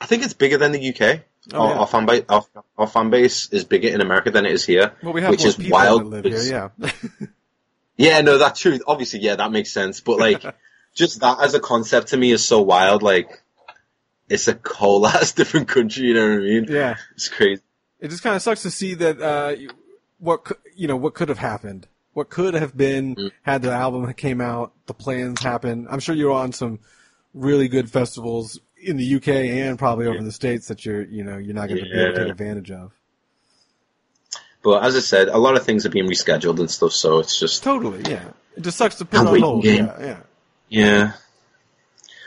[0.00, 1.20] I think it's bigger than the UK.
[1.52, 1.78] Oh, our, yeah.
[1.80, 2.44] our fan base, our,
[2.78, 5.44] our fan base is bigger in America than it is here, well, we have which
[5.44, 6.24] is wild.
[6.24, 6.42] here.
[6.42, 6.68] Yeah.
[7.96, 8.78] yeah, no, that's true.
[8.86, 10.00] Obviously, yeah, that makes sense.
[10.00, 10.42] But like,
[10.94, 13.02] just that as a concept to me is so wild.
[13.02, 13.42] Like,
[14.28, 16.06] it's a whole ass different country.
[16.06, 16.66] You know what I mean?
[16.68, 16.96] yeah.
[17.14, 17.62] It's crazy.
[18.02, 19.54] It just kind of sucks to see that uh,
[20.18, 23.30] what you know what could have happened, what could have been Mm.
[23.42, 25.86] had the album came out, the plans happened.
[25.90, 26.80] I'm sure you're on some
[27.32, 31.24] really good festivals in the UK and probably over in the states that you're you
[31.24, 32.92] know you're not going to be able to take advantage of.
[34.62, 36.92] But as I said, a lot of things are being rescheduled and stuff.
[36.92, 38.28] So it's just Totally, yeah.
[38.56, 39.62] It just sucks to put I'm on hold.
[39.64, 39.86] game.
[39.86, 40.20] Yeah, yeah.
[40.68, 41.12] yeah.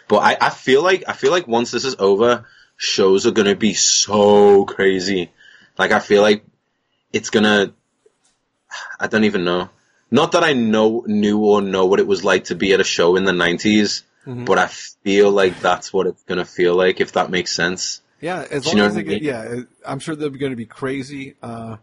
[0.07, 2.45] But I, I feel like I feel like once this is over,
[2.77, 5.31] shows are gonna be so crazy.
[5.77, 6.43] Like I feel like
[7.11, 7.73] it's gonna.
[8.99, 9.69] I don't even know.
[10.11, 12.83] Not that I know knew or know what it was like to be at a
[12.83, 14.45] show in the 90s, Mhm.
[14.45, 18.01] but I feel like that's what it's gonna feel like if that makes sense.
[18.21, 20.55] Yeah, as long you know as I they get, yeah, I'm sure they're going to
[20.55, 21.35] be crazy.
[21.43, 21.77] Uh,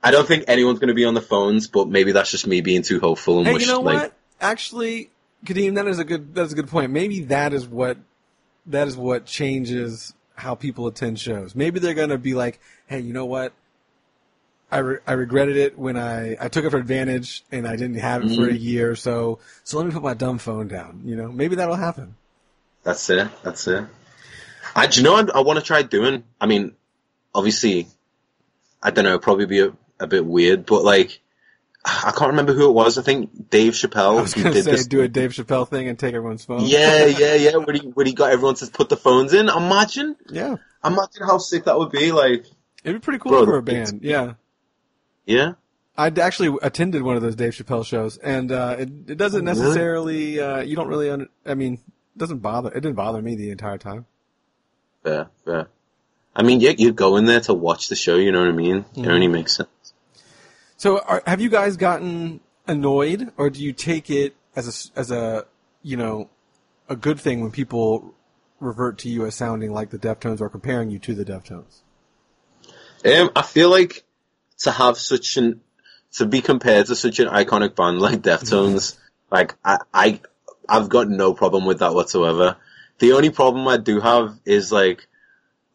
[0.00, 2.82] I don't think anyone's gonna be on the phones, but maybe that's just me being
[2.82, 4.12] too hopeful and hey, wish you know like what?
[4.40, 5.10] Actually,
[5.44, 6.92] Kadeem, that is a good that is a good point.
[6.92, 7.98] Maybe that is what
[8.66, 11.54] that is what changes how people attend shows.
[11.54, 13.52] Maybe they're going to be like, hey, you know what?
[14.70, 17.98] I, re- I regretted it when I, I took it for advantage and I didn't
[17.98, 18.60] have it for a Mhm.
[18.60, 18.94] year.
[18.96, 21.02] So so let me put my dumb phone down.
[21.04, 22.14] You know, maybe that'll happen.
[22.84, 23.28] That's it.
[23.42, 23.84] That's it.
[24.76, 26.22] I, do you know what I want to try doing?
[26.40, 26.74] I mean,
[27.34, 27.88] obviously,
[28.82, 31.20] I don't know, probably be a, a bit weird, but like,
[32.04, 32.98] I can't remember who it was.
[32.98, 34.86] I think Dave Chappelle I was going to did say this.
[34.86, 36.60] do a Dave Chappelle thing and take everyone's phone.
[36.66, 37.56] Yeah, yeah, yeah.
[37.56, 40.56] When he when he got everyone to put the phones in, imagine, yeah.
[40.84, 42.12] Imagine how sick that would be.
[42.12, 42.46] Like,
[42.84, 44.00] It'd be pretty cool Bro, for a band.
[44.02, 44.34] Yeah.
[45.26, 45.52] yeah,
[45.96, 50.40] I actually attended one of those Dave Chappelle shows, and uh, it it doesn't necessarily.
[50.40, 51.10] Uh, you don't really.
[51.10, 52.70] Under, I mean, it doesn't bother.
[52.70, 54.06] It didn't bother me the entire time.
[55.02, 55.68] fair, fair.
[56.36, 58.14] I mean, yeah, you go in there to watch the show.
[58.16, 58.84] You know what I mean?
[58.94, 59.08] It Mhm.
[59.08, 59.68] only makes sense.
[60.78, 65.10] So, are, have you guys gotten annoyed, or do you take it as a as
[65.10, 65.44] a
[65.82, 66.30] you know
[66.88, 68.14] a good thing when people
[68.60, 71.80] revert to you as sounding like the Deftones or comparing you to the Deftones?
[73.04, 74.04] Um, I feel like
[74.58, 75.60] to have such an
[76.12, 78.96] to be compared to such an iconic band like Deftones,
[79.32, 80.20] like I, I
[80.68, 82.56] I've got no problem with that whatsoever.
[83.00, 85.08] The only problem I do have is like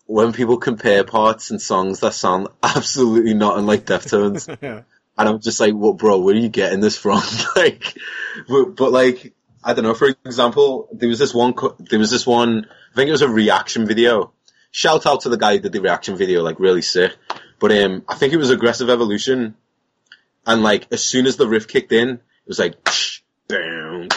[0.06, 4.82] when people compare parts and songs that sound absolutely not unlike Deftones, yeah.
[5.18, 6.20] And I'm just like, "What, bro?
[6.20, 7.22] Where are you getting this from?"
[7.56, 7.98] like,
[8.48, 9.94] but, but like, I don't know.
[9.94, 11.54] For example, there was this one.
[11.80, 12.68] There was this one.
[12.92, 14.34] I think it was a reaction video.
[14.72, 16.42] Shout out to the guy who did the reaction video.
[16.42, 17.16] Like, really sick.
[17.60, 19.56] But um, I think it was Aggressive Evolution,
[20.46, 22.76] and like, as soon as the riff kicked in, it was like,
[23.48, 24.10] boom,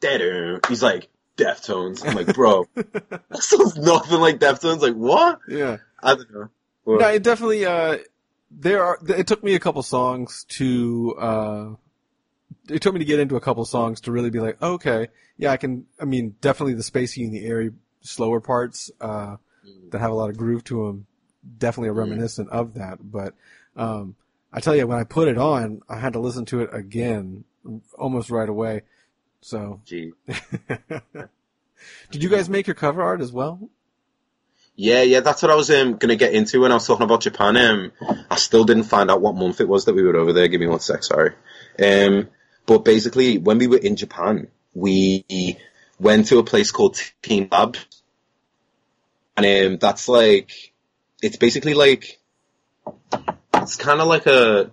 [0.00, 2.06] da He's like, Deftones.
[2.06, 4.80] I'm like, bro, that sounds nothing like Deftones.
[4.80, 5.40] Like, what?
[5.48, 5.78] Yeah.
[6.02, 6.48] I don't know.
[6.84, 7.64] But- No, it definitely.
[7.64, 7.98] Uh,
[8.58, 8.98] there are.
[9.08, 11.14] It took me a couple songs to.
[11.18, 11.74] Uh,
[12.68, 15.50] it took me to get into a couple songs to really be like, okay, yeah,
[15.50, 15.86] I can.
[16.00, 19.36] I mean, definitely the spacey and the airy, slower parts uh,
[19.90, 21.06] that have a lot of groove to them.
[21.58, 22.98] Definitely are reminiscent of that.
[23.02, 23.34] But
[23.76, 24.16] um,
[24.52, 27.44] I tell you, when I put it on, I had to listen to it again
[27.98, 28.82] almost right away.
[29.40, 30.12] So, Gee.
[32.10, 33.68] did you guys make your cover art as well?
[34.76, 37.04] Yeah, yeah, that's what I was um, going to get into when I was talking
[37.04, 37.56] about Japan.
[37.56, 37.92] Um,
[38.28, 40.48] I still didn't find out what month it was that we were over there.
[40.48, 41.34] Give me one sec, sorry.
[41.80, 42.28] Um,
[42.66, 45.58] but basically, when we were in Japan, we
[46.00, 47.76] went to a place called teamLab.
[49.36, 50.72] And um, that's like,
[51.22, 52.18] it's basically like,
[53.54, 54.72] it's kind of like a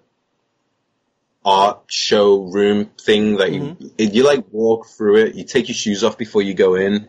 [1.45, 6.17] art showroom thing that you, you like walk through it, you take your shoes off
[6.17, 7.07] before you go in,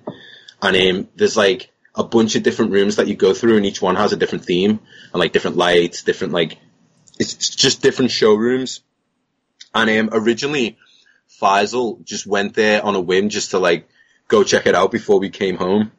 [0.60, 3.82] and um, there's like a bunch of different rooms that you go through, and each
[3.82, 4.80] one has a different theme
[5.12, 6.58] and like different lights, different like
[7.18, 8.80] it's just different showrooms.
[9.74, 10.78] And um, originally,
[11.40, 13.88] Feisal just went there on a whim just to like
[14.28, 15.92] go check it out before we came home.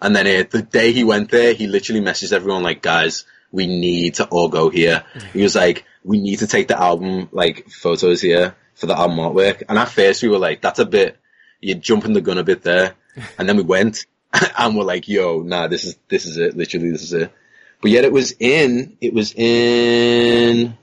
[0.00, 3.66] And then uh, the day he went there, he literally messaged everyone like, "Guys, we
[3.66, 7.68] need to all go here." He was like, "We need to take the album like
[7.68, 9.64] photos here for the album artwork.
[9.68, 11.18] And at first we were like, that's a bit,
[11.60, 12.94] you're jumping the gun a bit there.
[13.36, 14.06] And then we went
[14.58, 16.56] and we're like, yo, nah, this is, this is it.
[16.56, 17.32] Literally, this is it.
[17.80, 20.76] But yet it was in, it was in,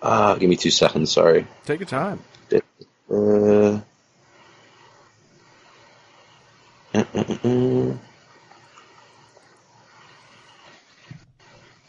[0.00, 1.46] ah, give me two seconds, sorry.
[1.64, 2.20] Take your time.
[3.10, 3.80] Uh,
[6.94, 7.94] uh, uh, uh.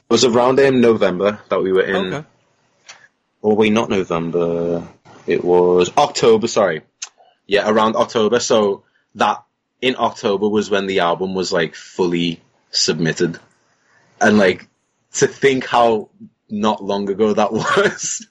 [0.10, 2.14] It was around in November that we were in.
[2.14, 2.28] Okay.
[3.42, 4.88] Or wait, not November.
[5.28, 6.82] It was October, sorry.
[7.48, 8.40] Yeah, around October.
[8.40, 8.84] So
[9.16, 9.44] that
[9.82, 13.40] in October was when the album was like fully submitted.
[14.20, 14.68] And like
[15.14, 16.10] to think how
[16.50, 18.28] not long ago that was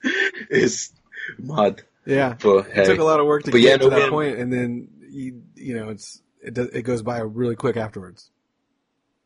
[0.50, 0.92] is
[1.38, 1.82] mad.
[2.04, 2.34] Yeah.
[2.40, 4.10] But It took a lot of work to But get yeah, to no, that um,
[4.10, 8.30] point, and then you you know it's it does, it goes by really quick afterwards.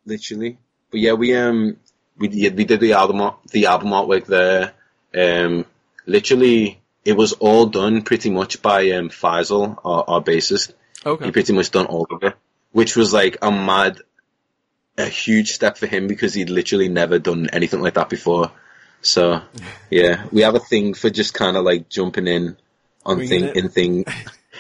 [0.07, 0.59] literally.
[0.91, 1.77] But yeah, we um
[2.17, 4.73] we did we did the album the album artwork there.
[5.15, 5.65] Um,
[6.07, 10.73] literally, it was all done pretty much by um Feisal, our, our bassist.
[11.05, 12.35] He pretty much done all of it,
[12.73, 13.99] which was like a mad,
[14.99, 18.53] a huge step for him because he'd literally never done anything like that before.
[19.01, 19.41] So
[19.91, 22.57] yeah, we have a thing for just kind of like jumping in
[23.07, 23.57] on Winging thing it.
[23.57, 24.05] in thing.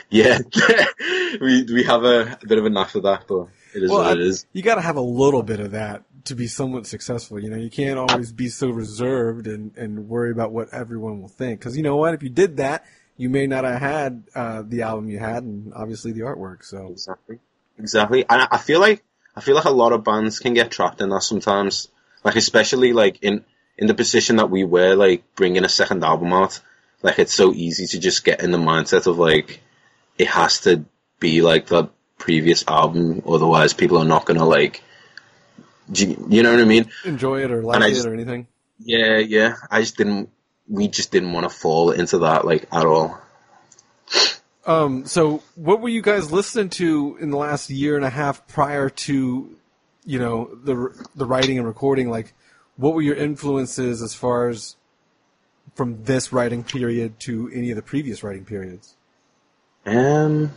[0.08, 0.38] Yeah,
[1.40, 4.00] we we have a, a bit of a knack for that, but it is Well,
[4.02, 4.44] what it is.
[4.52, 7.38] you got to have a little bit of that to be somewhat successful.
[7.38, 11.28] You know, you can't always be so reserved and, and worry about what everyone will
[11.28, 11.60] think.
[11.60, 12.14] Because you know what?
[12.14, 12.84] If you did that,
[13.16, 16.64] you may not have had uh, the album you had, and obviously the artwork.
[16.64, 17.38] So Exactly.
[17.78, 18.24] Exactly.
[18.28, 19.04] I feel like
[19.34, 21.88] I feel like a lot of bands can get trapped in that sometimes.
[22.24, 23.44] Like especially like in
[23.78, 26.60] in the position that we were, like bringing a second album out.
[27.02, 29.60] Like it's so easy to just get in the mindset of like
[30.18, 30.84] it has to
[31.18, 34.82] be like the previous album, otherwise people are not gonna like.
[35.92, 36.90] You know what I mean?
[37.04, 38.46] enjoy it or like it just- or anything.
[38.78, 39.56] Yeah, yeah.
[39.70, 40.30] I just didn't.
[40.68, 43.20] We just didn't want to fall into that like at all.
[44.66, 48.46] Um, so what were you guys listening to in the last year and a half
[48.46, 49.56] prior to,
[50.04, 52.08] you know, the the writing and recording?
[52.08, 52.32] Like,
[52.76, 54.76] what were your influences as far as
[55.74, 58.96] from this writing period to any of the previous writing periods?
[59.86, 60.52] Um,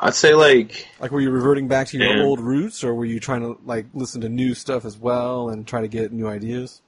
[0.00, 2.22] I'd say like Like, were you reverting back to your Yeah.
[2.22, 5.66] old roots, or were you trying to like listen to new stuff as well and
[5.66, 6.80] try to get new ideas?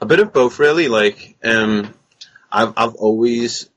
[0.00, 0.88] A bit of both, really.
[0.88, 1.94] Like, um,
[2.50, 3.68] I've I've always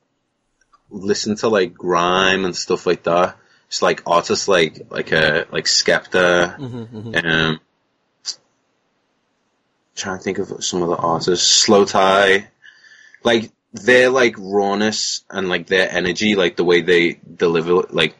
[0.90, 3.38] listened to like grime and stuff like that.
[3.68, 7.60] It's like artists like like uh like Skepta, um,
[9.96, 12.48] trying to think of some of the artists, Slowthai,
[13.24, 18.16] like their like rawness and like their energy, like the way they deliver, like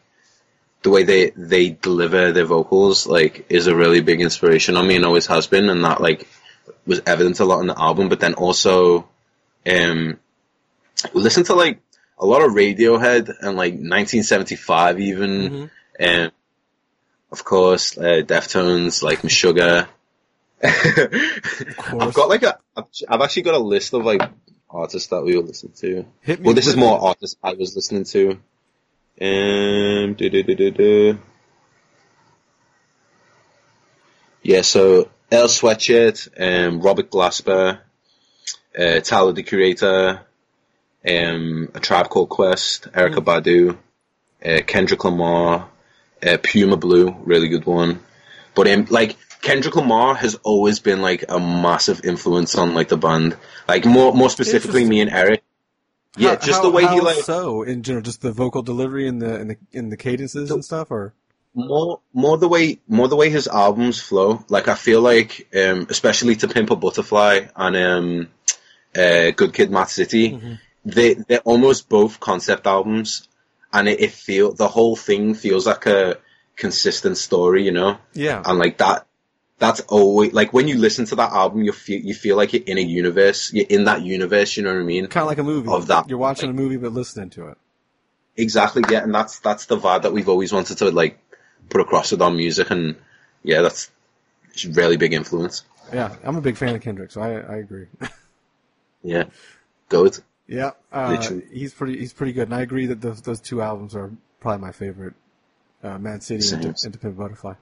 [0.82, 4.96] the way they they deliver their vocals, like is a really big inspiration on me
[4.96, 6.28] and always has been, and that like
[6.86, 9.08] was evident a lot in the album, but then also
[9.68, 10.20] um
[11.14, 11.80] listen to like
[12.18, 16.32] a lot of Radiohead and like 1975 even, and
[17.32, 19.88] of course uh, Deftones like Meshuggah.
[20.64, 24.22] I've got like a, I've, actually got a list of like
[24.70, 26.06] artists that we will listen to.
[26.42, 28.40] Well, this is more artists I was listening to.
[29.22, 30.16] Um.
[34.42, 37.80] Yeah, so Earl Sweatshirt, um, Robert Glasper,
[38.78, 40.22] uh, Tyler the Creator,
[41.08, 43.78] um, A Tribe Called Quest, Erykah Badu,
[44.44, 45.70] uh, Kendrick Lamar,
[46.26, 48.00] uh, Puma Blue, really good one.
[48.56, 52.98] But um, like Kendrick Lamar has always been like a massive influence on like the
[52.98, 53.38] band.
[53.68, 55.44] Like more more specifically, me and Erik.
[56.18, 59.22] Yeah, How- just the way he like so in general, just the vocal delivery and
[59.22, 61.14] the and the in the cadences and stuff, or
[61.54, 64.44] more more the way more the way his albums flow.
[64.50, 68.28] Like I feel like, um, especially to Pimp a Butterfly and um,
[68.96, 70.40] uh, Good Kid, Mad City,
[70.84, 73.28] they they're almost both concept albums,
[73.72, 76.18] and it, it feel the whole thing feels like a
[76.56, 77.98] consistent story, you know.
[78.14, 79.06] yeah, and like that
[79.60, 82.64] that's always like when you listen to that album you feel you feel like you're
[82.66, 85.38] in a universe you're in that universe you know what i mean kind of like
[85.38, 85.70] a movie.
[85.72, 86.10] of that.
[86.10, 87.58] You're watching a movie but listening to it.
[88.38, 91.20] exactly yeah and that's that's the vibe that we've always wanted to like
[91.70, 92.96] put across with our music and
[93.44, 93.92] yeah that's
[94.74, 97.88] really big influence Yeah, I'm a big fan of Kendrick, so I I agree.
[99.04, 99.26] yeah
[99.90, 101.16] good yeah, uh,
[101.52, 104.66] he's pretty he's pretty good, and I agree that those those two albums are probably
[104.66, 105.14] my favorite,
[105.84, 106.60] uh, Mad City and, Same.
[106.86, 107.54] And Dependent Butterfly.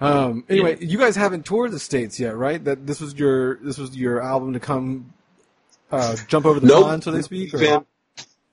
[0.00, 2.62] Um, anyway, you guys haven't toured the states yet, right?
[2.64, 5.12] That this was your this was your album to come
[5.90, 7.52] uh, jump over the no pond, so to speak.
[7.52, 7.74] we've, Or?
[7.76, 7.86] um,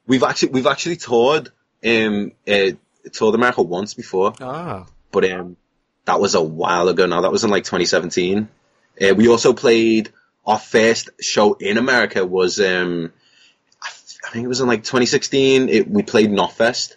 [0.08, 1.50] we've actually we've actually toured
[1.84, 2.72] um uh,
[3.12, 5.58] toured america once before Ah, but um,
[6.06, 7.22] that was a while ago now.
[7.22, 8.48] That was in like 2017.
[9.02, 10.12] Uh, we also played
[10.46, 13.12] our first show in America was um,
[13.82, 15.70] I, th- I think it was in like 2016.
[15.70, 16.96] It, we played Knotfest,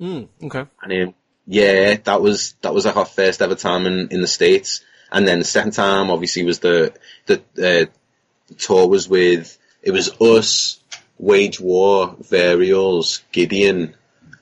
[0.00, 0.66] Mm, okay.
[0.82, 1.14] and um,
[1.46, 4.82] yeah, that was that was like our first ever time in, in the states.
[5.12, 6.94] And then the second time, obviously, was the
[7.26, 10.80] the uh, tour was with it was us,
[11.18, 13.94] Wage War, Varials, Gideon,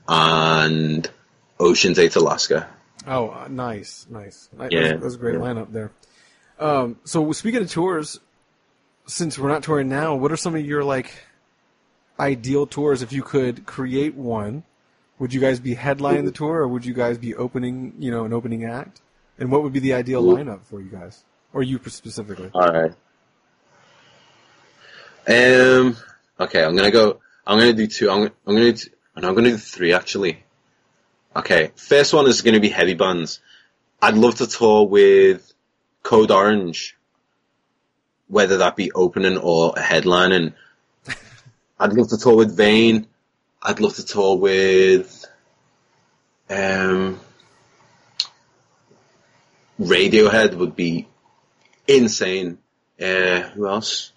[0.09, 1.11] and
[1.59, 2.69] Oceans Ate Alaska.
[3.07, 4.49] Oh, uh, nice, nice.
[4.53, 4.69] Yeah.
[4.69, 5.41] That was, that was a great Yeah.
[5.41, 5.91] lineup there.
[6.59, 8.21] Um, so speaking of tours,
[9.07, 11.13] since we're not touring now, what are some of your like
[12.21, 13.03] ideal tours?
[13.03, 14.63] If you could create one,
[15.23, 18.25] would you guys be headlining the tour, or would you guys be opening, you know,
[18.25, 19.01] an opening act?
[19.39, 22.51] And what would be the ideal lineup for you guys, or you specifically?
[22.53, 22.93] All right.
[25.29, 25.97] Um.
[26.41, 27.20] Okay, I'm gonna go.
[27.47, 28.11] I'm gonna do two.
[28.11, 28.73] I'm, I'm gonna.
[28.73, 30.43] Do, and I'm gonna do three actually.
[31.37, 33.39] Okay, first one is gonna be heavy bands.
[34.03, 35.55] I'd love to tour with
[36.03, 36.97] Code Orange,
[38.27, 40.55] whether that be opening or a headlining.
[41.79, 43.07] I'd love to tour with Vein.
[43.63, 45.25] I'd love to tour with
[46.51, 47.21] um,
[49.81, 51.07] Radiohead would be
[51.87, 52.59] insane.
[53.01, 54.13] Uh, who else?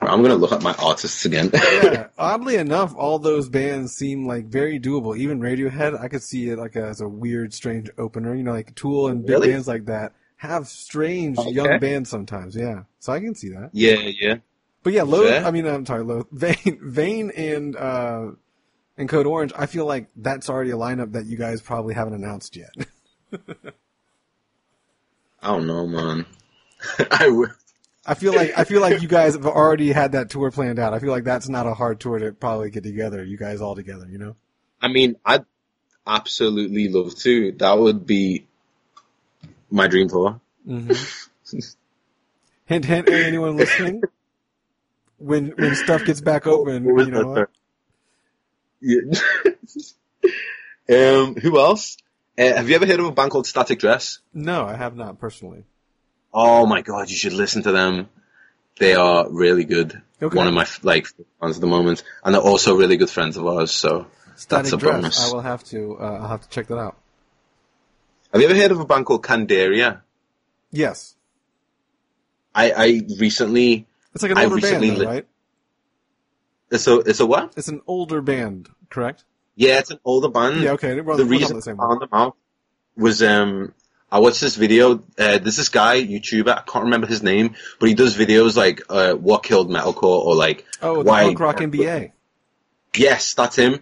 [0.00, 1.50] I'm gonna look at my artists again.
[1.54, 5.16] yeah, oddly enough, all those bands seem like very doable.
[5.16, 8.34] Even Radiohead, I could see it like as a weird, strange opener.
[8.34, 9.48] You know, like Tool and big Really?
[9.52, 11.50] bands like that have strange Okay.
[11.52, 12.56] young bands sometimes.
[12.56, 13.70] Yeah, so I can see that.
[13.72, 14.36] yeah, yeah.
[14.82, 15.04] But yeah.
[15.04, 15.44] Fair.
[15.44, 16.26] I mean, I'm sorry, Low.
[16.32, 18.30] Vein, Vein, and uh,
[19.02, 19.52] and Code Orange.
[19.56, 22.70] I feel like that's already a lineup that you guys probably haven't announced yet.
[25.42, 26.24] I don't know, man.
[28.06, 30.94] I feel like I feel like you guys have already had that tour planned out.
[30.94, 33.24] I feel like that's not a hard tour to probably get together.
[33.24, 34.36] You guys all together, you know.
[34.80, 35.44] I mean, I'd
[36.06, 37.52] absolutely love to.
[37.52, 38.46] That would be
[39.70, 40.40] my dream tour.
[40.66, 41.58] Mm-hmm.
[42.66, 43.08] hint, hint.
[43.08, 44.02] Anyone listening?
[45.18, 47.46] When when stuff gets back open, you know.
[50.90, 51.96] um, who else?
[52.38, 54.18] Uh, have you ever heard of a band called Static Dress?
[54.34, 55.64] No, I have not personally.
[56.32, 58.08] Oh my god, you should listen to them.
[58.78, 60.00] They are really good.
[60.20, 60.36] Okay.
[60.36, 61.06] One of my like
[61.40, 63.70] fans at the moment, and they're also really good friends of ours.
[63.70, 64.06] So
[64.36, 64.94] Static that's a Dress.
[64.94, 65.30] bonus.
[65.30, 65.98] I will have to.
[66.00, 66.96] Uh, I'll have to check that out.
[68.32, 70.00] Have you ever heard of a band called Candiria?
[70.70, 71.16] Yes,
[72.54, 73.86] I, I recently.
[74.14, 75.26] it's like an older band, though, li- right?
[76.72, 77.52] It's a it's a what?
[77.56, 79.24] It's an older band, correct?
[79.54, 80.60] Yeah, it's an older band.
[80.62, 81.00] Yeah, okay.
[81.00, 82.36] We're the reason the same I found them out
[82.96, 83.74] was um
[84.10, 84.94] I watched this video.
[84.94, 86.48] Uh, there's this guy YouTuber.
[86.48, 90.34] I can't remember his name, but he does videos like uh, what killed metalcore or
[90.34, 92.12] like Oh, the why punk rock MBA.
[92.94, 93.74] Yes, that's him.
[93.74, 93.80] Um,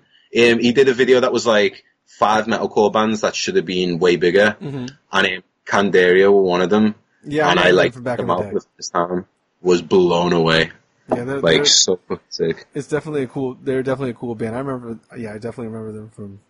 [0.61, 4.17] he did a video that was like five metalcore bands that should have been way
[4.17, 4.87] bigger, Mm-hmm.
[5.13, 6.95] and um, Candiria were one of them.
[7.25, 9.27] Yeah, and I, I, like from back in the mouth this time.
[9.63, 10.71] Was blown away.
[11.15, 11.99] Yeah, they're, Like they're- so
[12.29, 12.67] sick.
[12.75, 13.57] it's definitely a cool.
[13.63, 14.55] They're definitely a cool band.
[14.55, 14.99] I remember.
[15.17, 16.41] Yeah, I definitely remember them from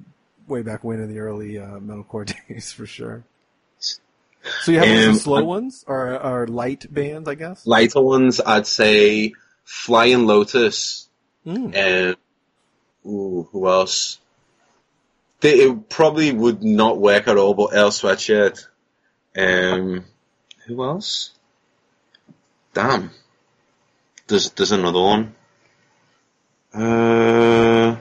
[0.46, 3.24] way back when in the early uh, metalcore days for sure.
[4.62, 7.66] So you have some slow ones or or light bands, I guess.
[7.66, 9.34] Lighter ones, I'd say
[9.64, 11.08] Flying Lotus.
[11.46, 11.74] Mm.
[11.74, 12.16] And
[13.06, 14.18] ooh, who else?
[15.40, 18.66] They, it probably would not work at all, but Earl Sweatshirt.
[19.36, 20.04] Um,
[20.66, 21.30] who else?
[22.74, 23.10] Damn.
[24.30, 25.34] There's there's another one.
[26.72, 27.96] Uh,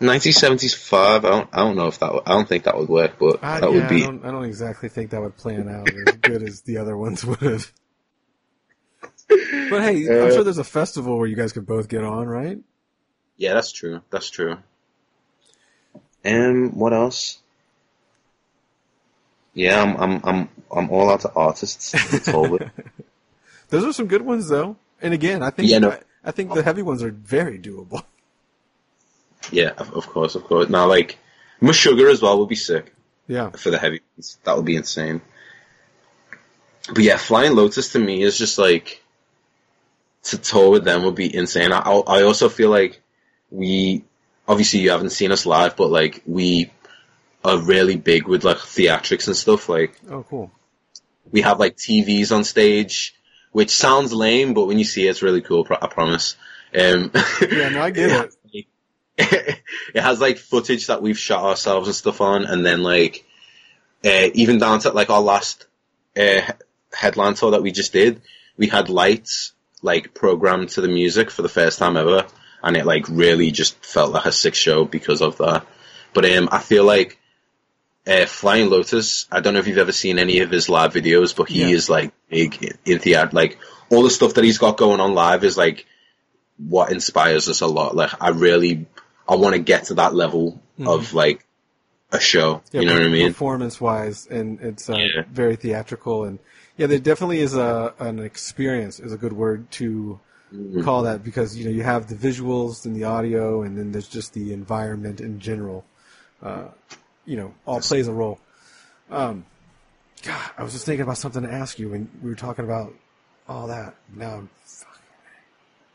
[0.00, 1.24] 1975.
[1.24, 3.40] I don't I don't know if that would, I don't think that would work, but
[3.42, 4.02] Uh, that yeah, would be.
[4.02, 6.96] I don't, I don't exactly think that would plan out as good as the other
[6.96, 7.72] ones would have.
[9.68, 12.26] But hey, I'm Uh, sure there's a festival where you guys could both get on,
[12.26, 12.58] right?
[13.36, 14.02] Yeah, that's true.
[14.10, 14.58] That's true.
[16.24, 17.38] Um, what else?
[19.54, 21.92] Yeah, I'm I'm I'm I'm all out to artists.
[21.92, 22.70] to.
[23.68, 24.76] Those are some good ones, though.
[25.02, 25.90] And again, I think Yeah, no.
[25.90, 28.02] I, I think the heavy ones are very doable.
[29.52, 30.68] yeah, of, course, of course.
[30.68, 31.18] Now, like,
[31.62, 32.92] Meshuggah as well would be sick
[33.28, 34.00] Yeah, for the heavy.
[34.16, 34.38] ones.
[34.44, 35.20] That would be insane.
[36.88, 39.02] But yeah, Flying Lotus to me is just like
[40.24, 41.72] to tour with them would be insane.
[41.72, 43.00] I I also feel like
[43.50, 44.04] we
[44.46, 46.70] obviously you haven't seen us live, but like we
[47.44, 49.68] are really big with like theatrics and stuff.
[49.68, 50.52] Like Oh, cool.
[51.32, 53.15] we have like TVs on stage,
[53.56, 55.66] which sounds lame, but when you see it, it's really cool.
[55.70, 56.36] I promise.
[56.78, 58.10] Um, Yeah, no, I get
[58.52, 58.66] it.
[59.16, 59.58] it.
[59.94, 63.24] it has like footage that we've shot ourselves and stuff on, and then like
[64.04, 65.66] uh, even down to like our last
[66.18, 66.42] uh,
[66.92, 68.20] headline tour that we just did,
[68.58, 72.26] we had lights like programmed to the music for the first time ever,
[72.62, 75.66] and it like really just felt like a sick show because of that.
[76.12, 77.18] But um, I feel like
[78.06, 79.26] uh, Flying Lotus.
[79.30, 81.76] I don't know if you've ever seen any of his live videos, but he Yeah.
[81.76, 83.30] is like big in theater.
[83.32, 83.58] Like
[83.90, 85.86] all the stuff that he's got going on live is like
[86.56, 87.94] what inspires us a lot.
[87.96, 88.86] Like I really,
[89.28, 91.44] I want to get to that level of like
[92.12, 92.62] a show.
[92.72, 93.32] Yeah, you know what I mean?
[93.32, 95.22] Performance wise, and it's uh, Yeah.
[95.30, 96.38] very theatrical, and
[96.76, 100.20] yeah, there definitely is a an experience is a good word to
[100.54, 100.84] Mm-hmm.
[100.84, 104.06] call that because you know you have the visuals and the audio, and then there's
[104.06, 105.84] just the environment in general.
[106.40, 106.68] Uh,
[107.26, 108.38] you know, all plays a role.
[109.10, 109.44] Um,
[110.22, 112.94] God, I was just thinking about something to ask you when we were talking about
[113.48, 113.94] all that.
[114.14, 114.48] Now,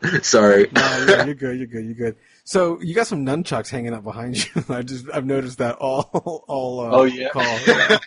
[0.04, 0.68] I'm Sorry.
[0.72, 1.58] no, you're, you're good.
[1.58, 1.86] You're good.
[1.86, 2.16] You're good.
[2.44, 4.64] So you got some nunchucks hanging up behind you.
[4.70, 7.30] I just I've noticed that all all uh, Oh, yeah.
[7.30, 8.00] call.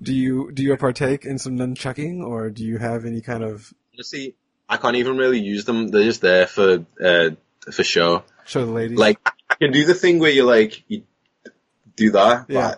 [0.00, 3.72] do you do you partake in some nunchucking or do you have any kind of
[3.94, 4.34] Honestly,
[4.68, 5.88] I can't even really use them.
[5.88, 7.30] They're just there for uh,
[7.70, 8.24] for show.
[8.44, 8.98] show the ladies?
[8.98, 9.18] Like
[9.48, 11.02] I can do the thing where you're like you
[11.96, 12.74] do that, Yeah.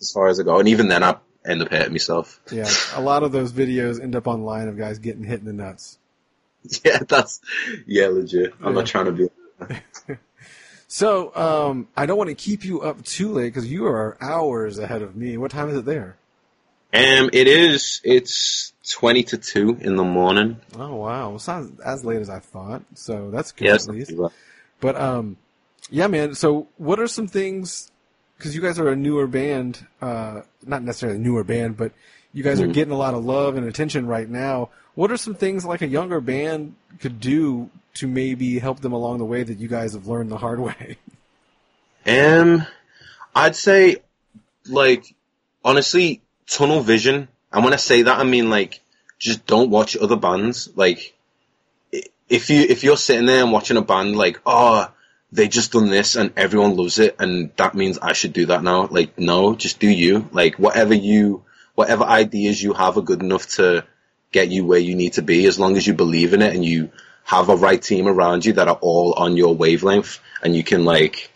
[0.00, 2.40] as far as I go, and even then I end up hurting myself.
[2.52, 5.52] yeah, a lot of those videos end up online of guys getting hit in the
[5.52, 5.98] nuts.
[6.84, 7.40] Yeah, that's
[7.86, 8.52] yeah, legit.
[8.60, 8.80] I'm Yeah.
[8.80, 9.28] not trying to be.
[10.92, 14.76] So um, I don't want to keep you up too late because you are hours
[14.78, 15.36] ahead of me.
[15.36, 16.16] What time is it there?
[16.92, 18.00] Um, it is.
[18.02, 20.56] It's twenty to two in the morning.
[20.76, 22.82] Oh wow, it's not as late as I thought.
[22.94, 24.12] So that's good Yeah, at least.
[24.80, 25.36] But um,
[25.90, 26.34] yeah, man.
[26.34, 27.89] So what are some things?
[28.40, 31.92] Because you guys are a newer band, uh, not necessarily a newer band, but
[32.32, 32.72] you guys are Mhm.
[32.72, 34.70] getting a lot of love and attention right now.
[34.94, 39.18] What are some things like a younger band could do to maybe help them along
[39.18, 40.96] the way that you guys have learned the hard way?
[42.06, 42.66] Um,
[43.34, 43.98] I'd say,
[44.66, 45.14] like,
[45.62, 47.28] honestly, tunnel vision.
[47.52, 48.80] And when I say that, I mean like,
[49.18, 50.70] just don't watch other bands.
[50.74, 51.12] Like,
[51.92, 54.90] if you if you're sitting there and watching a band, like, oh,
[55.32, 58.62] they just done this and everyone loves it, and that means I should do that
[58.62, 58.86] now.
[58.86, 60.28] Like, no, just do you.
[60.32, 63.84] Like, whatever you, whatever ideas you have are good enough to
[64.32, 66.64] get you where you need to be, as long as you believe in it and
[66.64, 66.90] you
[67.24, 70.84] have a right team around you that are all on your wavelength, and you can
[70.84, 71.30] like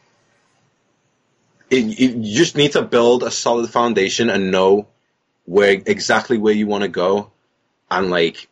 [1.70, 4.86] it, it, you just need to build a solid foundation and know
[5.45, 7.30] where exactly where you want to go,
[7.90, 8.49] and like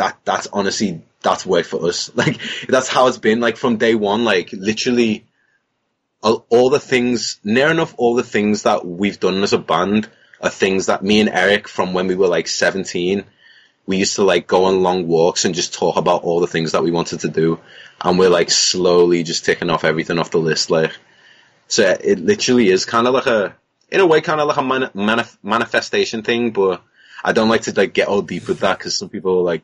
[0.00, 0.18] that.
[0.24, 2.10] That's honestly that's way for us.
[2.20, 3.40] Like that's how it's been.
[3.40, 5.24] Like from day one, like literally
[6.22, 10.08] all, all the things, near enough all the things that we've done as a band
[10.40, 13.24] are things that me and Erik from when we were like seventeen.
[13.86, 16.72] We used to like go on long walks and just talk about all the things
[16.72, 17.58] that we wanted to do,
[18.00, 20.70] and we're like slowly just ticking off everything off the list.
[20.70, 20.96] Like,
[21.68, 23.56] so it literally is kind of like a,
[23.90, 26.52] in a way, kind of like a mani- manif- manifestation thing.
[26.52, 26.82] But
[27.24, 29.62] I don't like to like get all deep with that because some people are like,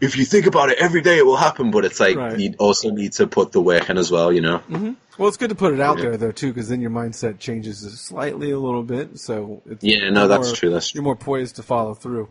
[0.00, 1.70] if you think about it every day, it will happen.
[1.70, 2.38] But it's like Right.
[2.38, 4.32] you also need to put the work in as well.
[4.32, 4.62] You know?
[5.18, 6.04] Well, it's good to put it out Yeah.
[6.04, 9.18] there though too, because then your mindset changes slightly a little bit.
[9.18, 10.98] So it's Yeah, no, that's more- true, that's true.
[10.98, 12.28] you're more poised to follow through.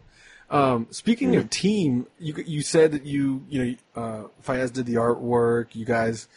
[0.49, 4.93] Um, speaking of team, you you said that you you know uh, Fayez did the
[4.95, 5.68] artwork.
[5.74, 6.30] You guys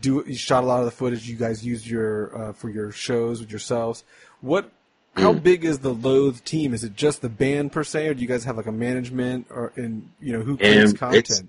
[0.00, 1.28] do you shot a lot of the footage.
[1.28, 4.04] You guys used your uh, for your shows with yourselves.
[4.40, 4.70] What?
[5.16, 6.74] How big is the Loathe team?
[6.74, 9.46] Is it just the band per se, or do you guys have like a management
[9.50, 11.48] or in you know who creates Um, content?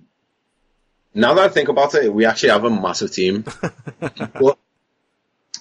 [1.13, 3.43] Now that I think about it, we actually have a massive team.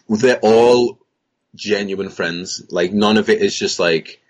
[0.08, 0.98] But they're all
[1.56, 2.62] genuine friends.
[2.70, 4.20] Like none of it is just like,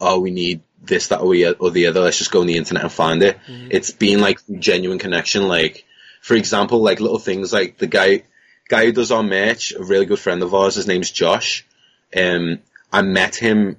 [0.00, 2.00] oh, we need this, that, or the or the other.
[2.00, 3.38] Let's just go on the internet and find it.
[3.46, 5.46] It's been like genuine connection.
[5.46, 5.84] Like,
[6.20, 8.24] for example, like little things like the guy
[8.68, 10.74] guy who does our merch, a really good friend of ours.
[10.74, 11.64] His name's Josh.
[12.16, 12.60] Um,
[12.92, 13.78] I met him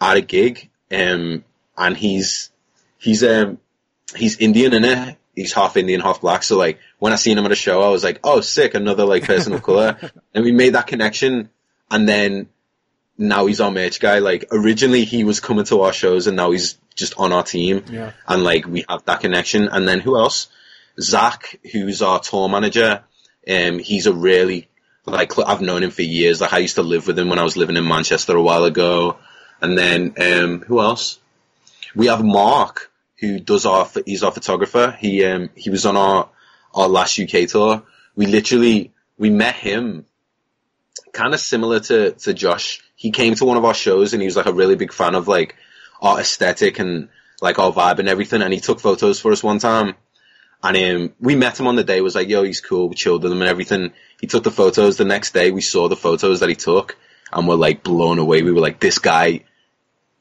[0.00, 1.44] at a gig, um,
[1.76, 2.50] and he's
[2.98, 3.58] he's um
[4.14, 5.16] he's Indian in it.
[5.34, 6.42] He's half Indian, half black.
[6.42, 9.04] So like when I seen him at a show, I was like, oh, sick, another
[9.04, 9.96] like person of color.
[10.34, 11.50] and we made that connection.
[11.90, 12.48] And then
[13.16, 14.18] now he's our merch guy.
[14.18, 17.84] Like originally he was coming to our shows and now he's just on our team.
[17.88, 18.12] Yeah.
[18.26, 19.68] And like we have that connection.
[19.68, 20.48] And then who else?
[21.00, 23.04] Zach, who's our tour manager.
[23.48, 24.68] Um, he's a really
[25.10, 26.40] like I've known him for years.
[26.40, 28.64] Like I used to live with him when I was living in Manchester a while
[28.64, 29.18] ago.
[29.60, 31.18] And then um, who else?
[31.94, 34.96] We have Mark, who does our he's our photographer.
[34.98, 36.28] He um he was on our
[36.74, 37.82] our last UK tour.
[38.14, 40.04] We literally we met him
[41.12, 42.80] kind of similar to to Josh.
[42.94, 45.14] He came to one of our shows and he was like a really big fan
[45.14, 45.56] of like
[46.00, 47.08] our aesthetic and
[47.40, 48.42] like our vibe and everything.
[48.42, 49.94] And he took photos for us one time.
[50.62, 52.00] And um, we met him on the day.
[52.00, 52.88] Was like, yo, he's cool.
[52.88, 53.92] We chilled with him and everything.
[54.20, 54.96] He took the photos.
[54.96, 56.96] The next day, we saw the photos that he took,
[57.32, 58.42] and we're like blown away.
[58.42, 59.44] We were like, this guy.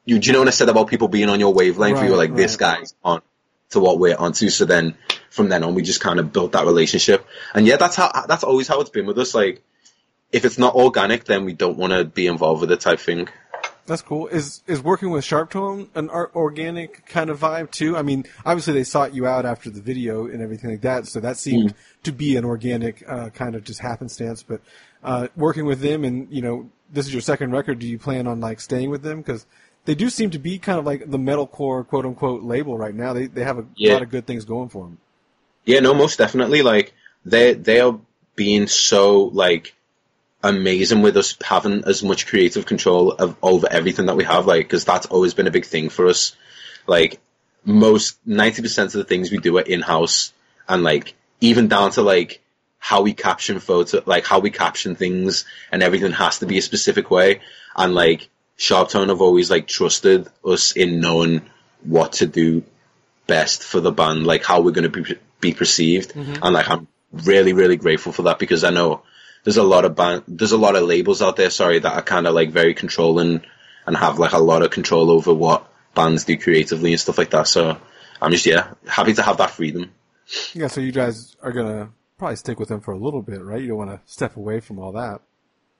[0.06, 1.96] You, do you know what I said about people being on your wavelength?
[1.96, 3.22] we Right, were like, this guy's on
[3.72, 4.50] to what we're onto.
[4.50, 4.96] So then,
[5.30, 7.26] from then on, we just kind of built that relationship.
[7.54, 9.34] And yeah, that's how that's always how it's been with us.
[9.36, 9.64] Like,
[10.32, 13.28] if it's not organic, then we don't want to be involved with it type thing.
[13.88, 14.28] That's cool.
[14.28, 17.96] Is is working with Sharptone an organic kind of vibe too?
[17.96, 21.22] I mean, obviously they sought you out after the video and everything like that, so
[21.22, 21.74] that seemed
[22.04, 24.44] to be an organic uh, kind of just happenstance.
[24.44, 24.60] But
[25.04, 27.80] uh, working with them, and you know, this is your second record.
[27.80, 29.20] Do you plan on like staying with them?
[29.22, 29.46] Because
[29.86, 33.14] they do seem to be kind of like the metalcore quote unquote label right now.
[33.14, 33.94] They they have a Yeah.
[33.94, 34.98] lot of good things going for them.
[35.64, 36.62] Yeah, no, most definitely.
[36.62, 37.98] Like they they are
[38.36, 39.76] being so like
[40.48, 44.48] amazing with us having as much creative control of over everything that we have.
[44.48, 46.36] Like because that's always been a big thing for us.
[46.86, 47.20] Like
[47.64, 50.34] most ninety percent of the things we do are in house,
[50.68, 52.42] and like even down to like
[52.80, 56.62] how we caption photo, like how we caption things, and everything has to be a
[56.62, 57.42] specific way.
[57.76, 61.42] And like Sharptone have always like trusted us in knowing
[61.84, 62.64] what to do
[63.28, 66.14] best for the band, like how we're going to be, be perceived.
[66.14, 66.44] Mm-hmm.
[66.44, 69.04] And like, I'm really, really grateful for that because I know
[69.48, 72.02] there's a lot of band, there's a lot of labels out there, sorry, that are
[72.02, 73.46] kind of like very controlling
[73.86, 77.30] and have like a lot of control over what bands do creatively and stuff like
[77.30, 77.48] that.
[77.48, 77.78] So
[78.22, 79.94] I'm just, yeah, happy to have that freedom.
[80.54, 83.62] Yeah, so you guys are gonna probably stick with them for a little bit, right?
[83.62, 85.22] You don't want to step away from all that.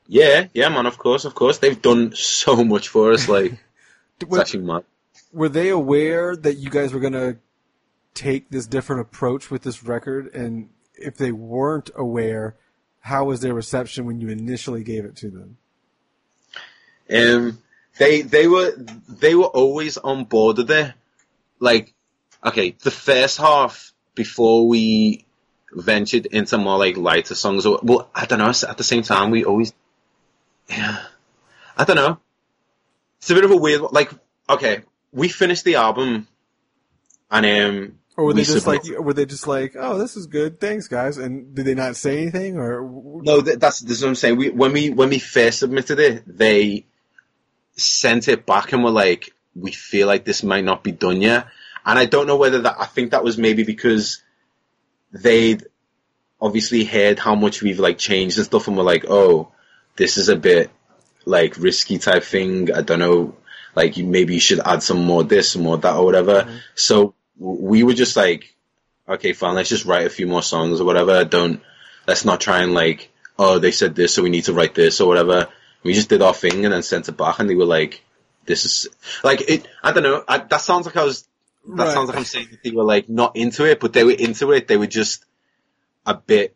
[0.08, 1.58] Yeah, yeah, man, of course, of course.
[1.58, 3.52] They've done so much for us, like,
[4.26, 4.86] Were, actually mad.
[5.34, 7.36] were they aware that you guys were gonna
[8.14, 10.34] take this different approach with this record?
[10.34, 12.56] And if they weren't aware,
[13.08, 15.58] how was their reception when you initially gave it to them?
[17.10, 17.64] Um,
[17.98, 18.76] they they were
[19.08, 20.94] they were always on board with it.
[21.60, 21.94] Like,
[22.44, 25.26] okay, the first half before we
[25.72, 28.50] ventured into more like lighter songs, or well, I don't know.
[28.50, 29.74] At the same time, we always,
[30.70, 31.02] yeah,
[31.78, 32.20] I don't know.
[33.20, 33.82] It's a bit of a weird.
[33.92, 34.12] Like,
[34.50, 34.82] okay,
[35.14, 36.28] we finished the album,
[37.32, 40.18] and um, Or were they we just submit- like, were they just like, oh, this
[40.18, 42.82] is good, thanks guys, and did they not say anything, or
[43.24, 44.38] No, th- that's this is what I'm saying.
[44.38, 46.88] We when we when we first submitted it, they
[47.76, 51.48] sent it back and were like, "We feel like this might not be done yet."
[51.86, 52.76] And I don't know whether that.
[52.80, 54.22] I think that was maybe because
[55.12, 55.64] they'd
[56.42, 59.52] obviously heard how much we've like changed and stuff, and were like, "Oh,
[59.96, 60.72] this is a bit
[61.26, 63.36] like risky type thing." I don't know.
[63.76, 66.42] Like you, maybe you should add some more this, some more that, or whatever.
[66.42, 66.58] Mm-hmm.
[66.74, 68.56] So w- we were just like,
[69.08, 71.24] okay, fine, let's just write a few more songs or whatever.
[71.26, 71.62] Don't
[72.08, 75.02] let's not try and like, oh, they said this, so we need to write this
[75.02, 75.48] or whatever.
[75.84, 78.04] We just did our thing and then sent it back, and they were like,
[78.46, 78.88] this is
[79.24, 79.68] like it.
[79.84, 80.24] I don't know.
[80.28, 81.28] I, that sounds like I was.
[81.70, 81.94] That Right.
[81.94, 84.54] sounds like I'm saying that they were like not into it, but they were into
[84.54, 84.70] it.
[84.70, 85.26] They were just
[86.06, 86.56] a bit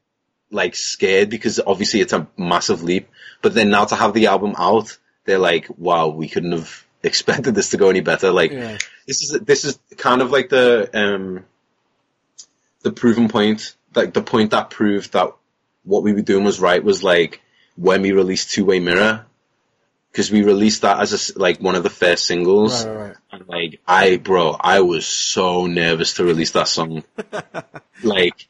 [0.51, 3.09] like scared because obviously it's a massive leap.
[3.41, 7.55] But then now to have the album out, they're like, wow, we couldn't have expected
[7.55, 8.31] this to go any better.
[8.31, 8.77] Like Yeah.
[9.07, 11.45] this is this is kind of like the um
[12.81, 15.33] the proven point, like the point that proved that
[15.83, 17.41] what we were doing was right was like
[17.75, 19.25] when we released Two Way Mirror,
[20.11, 22.85] because we released that as a like one of the first singles.
[22.85, 23.15] right, right, right.
[23.31, 27.03] And like I, bro, I was so nervous to release that song.
[28.03, 28.47] like,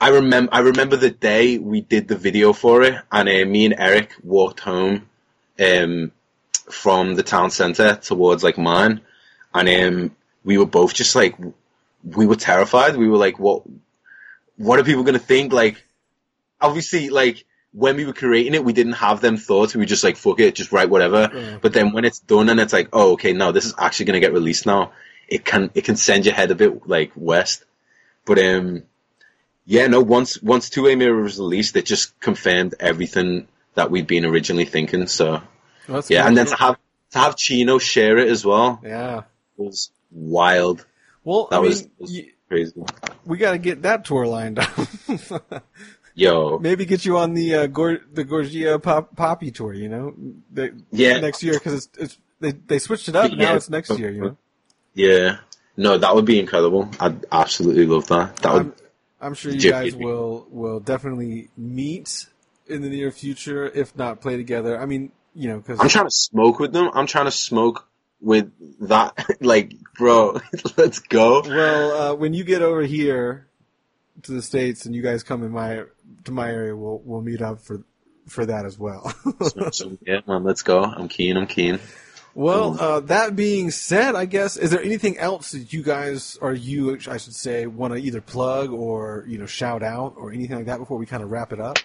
[0.00, 3.66] I remember, I remember the day we did the video for it, and uh, me
[3.66, 5.08] and Erik walked home,
[5.60, 6.10] um,
[6.70, 9.00] from the town centre towards like mine,
[9.54, 11.36] and um, we were both just like,
[12.04, 12.96] we were terrified.
[12.96, 13.62] We were like, what,
[14.56, 15.52] what are people gonna think?
[15.52, 15.82] Like,
[16.60, 17.44] obviously, like.
[17.74, 19.74] When we were creating it, we didn't have them thoughts.
[19.74, 21.30] We were just like, fuck it, just write whatever.
[21.32, 21.56] Yeah.
[21.58, 24.20] But then when it's done and it's like, oh, okay, no, this is actually going
[24.20, 24.92] to get released now.
[25.26, 27.64] It can, it can send your head a bit like west.
[28.26, 28.82] But, um,
[29.64, 34.06] yeah, no, once, once Two Way Mirror was released, it just confirmed everything that we'd
[34.06, 35.06] been originally thinking.
[35.06, 35.40] So,
[35.92, 36.28] that's yeah, cool.
[36.28, 36.76] and then to have,
[37.12, 39.22] to have Chino share it as well yeah.
[39.56, 40.84] was wild.
[41.24, 42.82] Well, That I was, mean, was crazy.
[43.24, 44.70] we got to get that tour lined up.
[46.14, 49.72] Yo, Maybe get you on the uh, Gor- the Gojira Pop- Poppy tour.
[49.72, 50.14] You know,
[50.52, 51.20] the, Yeah.
[51.20, 53.30] next year because it's, it's they they switched it up.
[53.30, 54.10] and Now it's next year.
[54.10, 54.36] You know,
[54.94, 55.36] yeah.
[55.74, 56.90] No, that would be incredible.
[57.00, 58.36] I'd absolutely love that.
[58.36, 58.74] That I'm,
[59.22, 62.26] I'm sure you guys will will definitely meet
[62.66, 64.78] in the near future, if not play together.
[64.78, 66.90] I mean, you know, because I'm trying to smoke with them.
[66.94, 67.88] I'm trying to smoke
[68.20, 68.52] with
[68.88, 69.26] that.
[69.40, 70.40] like, bro,
[70.76, 71.42] let's go.
[71.42, 73.46] well, uh, when you get over here
[74.22, 75.84] to the states and you guys come in my
[76.24, 77.82] to my area, we'll we'll meet up for
[78.28, 79.12] for that as well.
[79.72, 80.82] So, yeah, man, let's go.
[80.82, 81.36] I'm keen.
[81.36, 81.80] I'm keen.
[82.34, 86.52] Well, uh, that being said, I guess is there anything else that you guys or
[86.54, 90.56] you, I should say, want to either plug or you know shout out or anything
[90.56, 91.78] like that before we kind of wrap it up?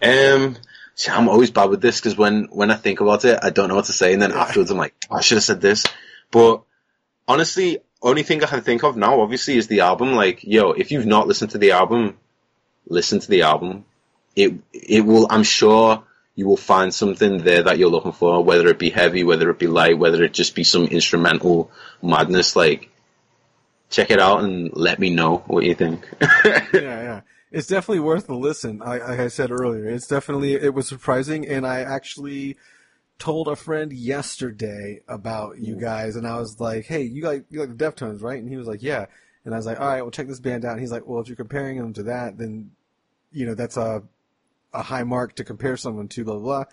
[0.00, 0.56] Um,
[0.98, 3.68] see, I'm always bad with this because when when I think about it, I don't
[3.68, 5.86] know what to say, and then afterwards, I'm like, oh, I should have said this.
[6.30, 6.62] But
[7.26, 10.12] honestly, only thing I can think of now, obviously, is the album.
[10.12, 12.18] Like, yo, if you've not listened to the album,
[12.86, 13.84] listen to the album.
[14.36, 15.26] it it will.
[15.30, 16.02] I'm sure
[16.34, 19.58] you will find something there that you're looking for, whether it be heavy, whether it
[19.58, 21.70] be light, whether it just be some instrumental
[22.02, 22.56] madness.
[22.56, 22.90] Like,
[23.88, 26.08] check it out and let me know what you think.
[26.44, 27.20] yeah, yeah.
[27.50, 28.82] It's definitely worth the listen.
[28.82, 32.56] I, like I said earlier, it's definitely it was surprising, and I actually
[33.18, 37.60] told a friend yesterday about you guys, and I was like, "Hey, you like you
[37.60, 39.06] like the Deftones, right?" And he was like, "Yeah."
[39.44, 41.20] And I was like, "All right, well, check this band out." And he's like, "Well,
[41.20, 42.70] if you're comparing them to that, then
[43.32, 44.02] you know that's a
[44.74, 46.42] a high mark to compare someone to." Blah blah.
[46.42, 46.64] blah.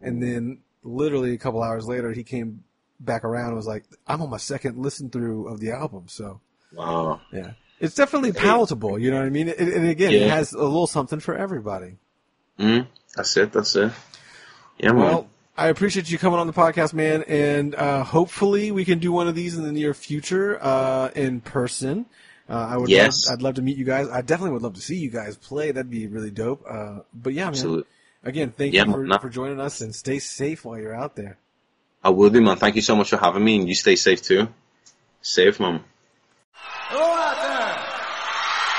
[0.00, 2.64] And then literally a couple hours later, he came
[3.00, 6.40] back around and was like, "I'm on my second listen through of the album." So
[6.72, 7.20] wow.
[7.32, 7.52] yeah,
[7.84, 8.98] it's definitely palatable.
[8.98, 9.48] You know what I mean?
[9.48, 11.96] And, and again, it has a little something for everybody.
[12.58, 13.52] Mm, that's it.
[13.52, 13.92] That's it.
[14.78, 15.00] Yeah, man.
[15.00, 19.12] Well, I appreciate you coming on the podcast, man, and uh, hopefully we can do
[19.12, 22.06] one of these in the near future uh, in person.
[22.48, 23.26] Uh, I would, Yes.
[23.28, 24.08] love, I'd love to meet you guys.
[24.08, 25.70] I definitely would love to see you guys play.
[25.70, 26.64] That'd be really dope.
[26.68, 27.48] Uh, but yeah, man.
[27.50, 27.84] Absolutely.
[28.24, 29.18] Again, thank Yeah, you for, man.
[29.20, 31.38] for joining us, and stay safe while you're out there.
[32.02, 32.56] I will do, man.
[32.56, 34.48] Thank you so much for having me, and you stay safe too.
[35.22, 35.82] Safe, man.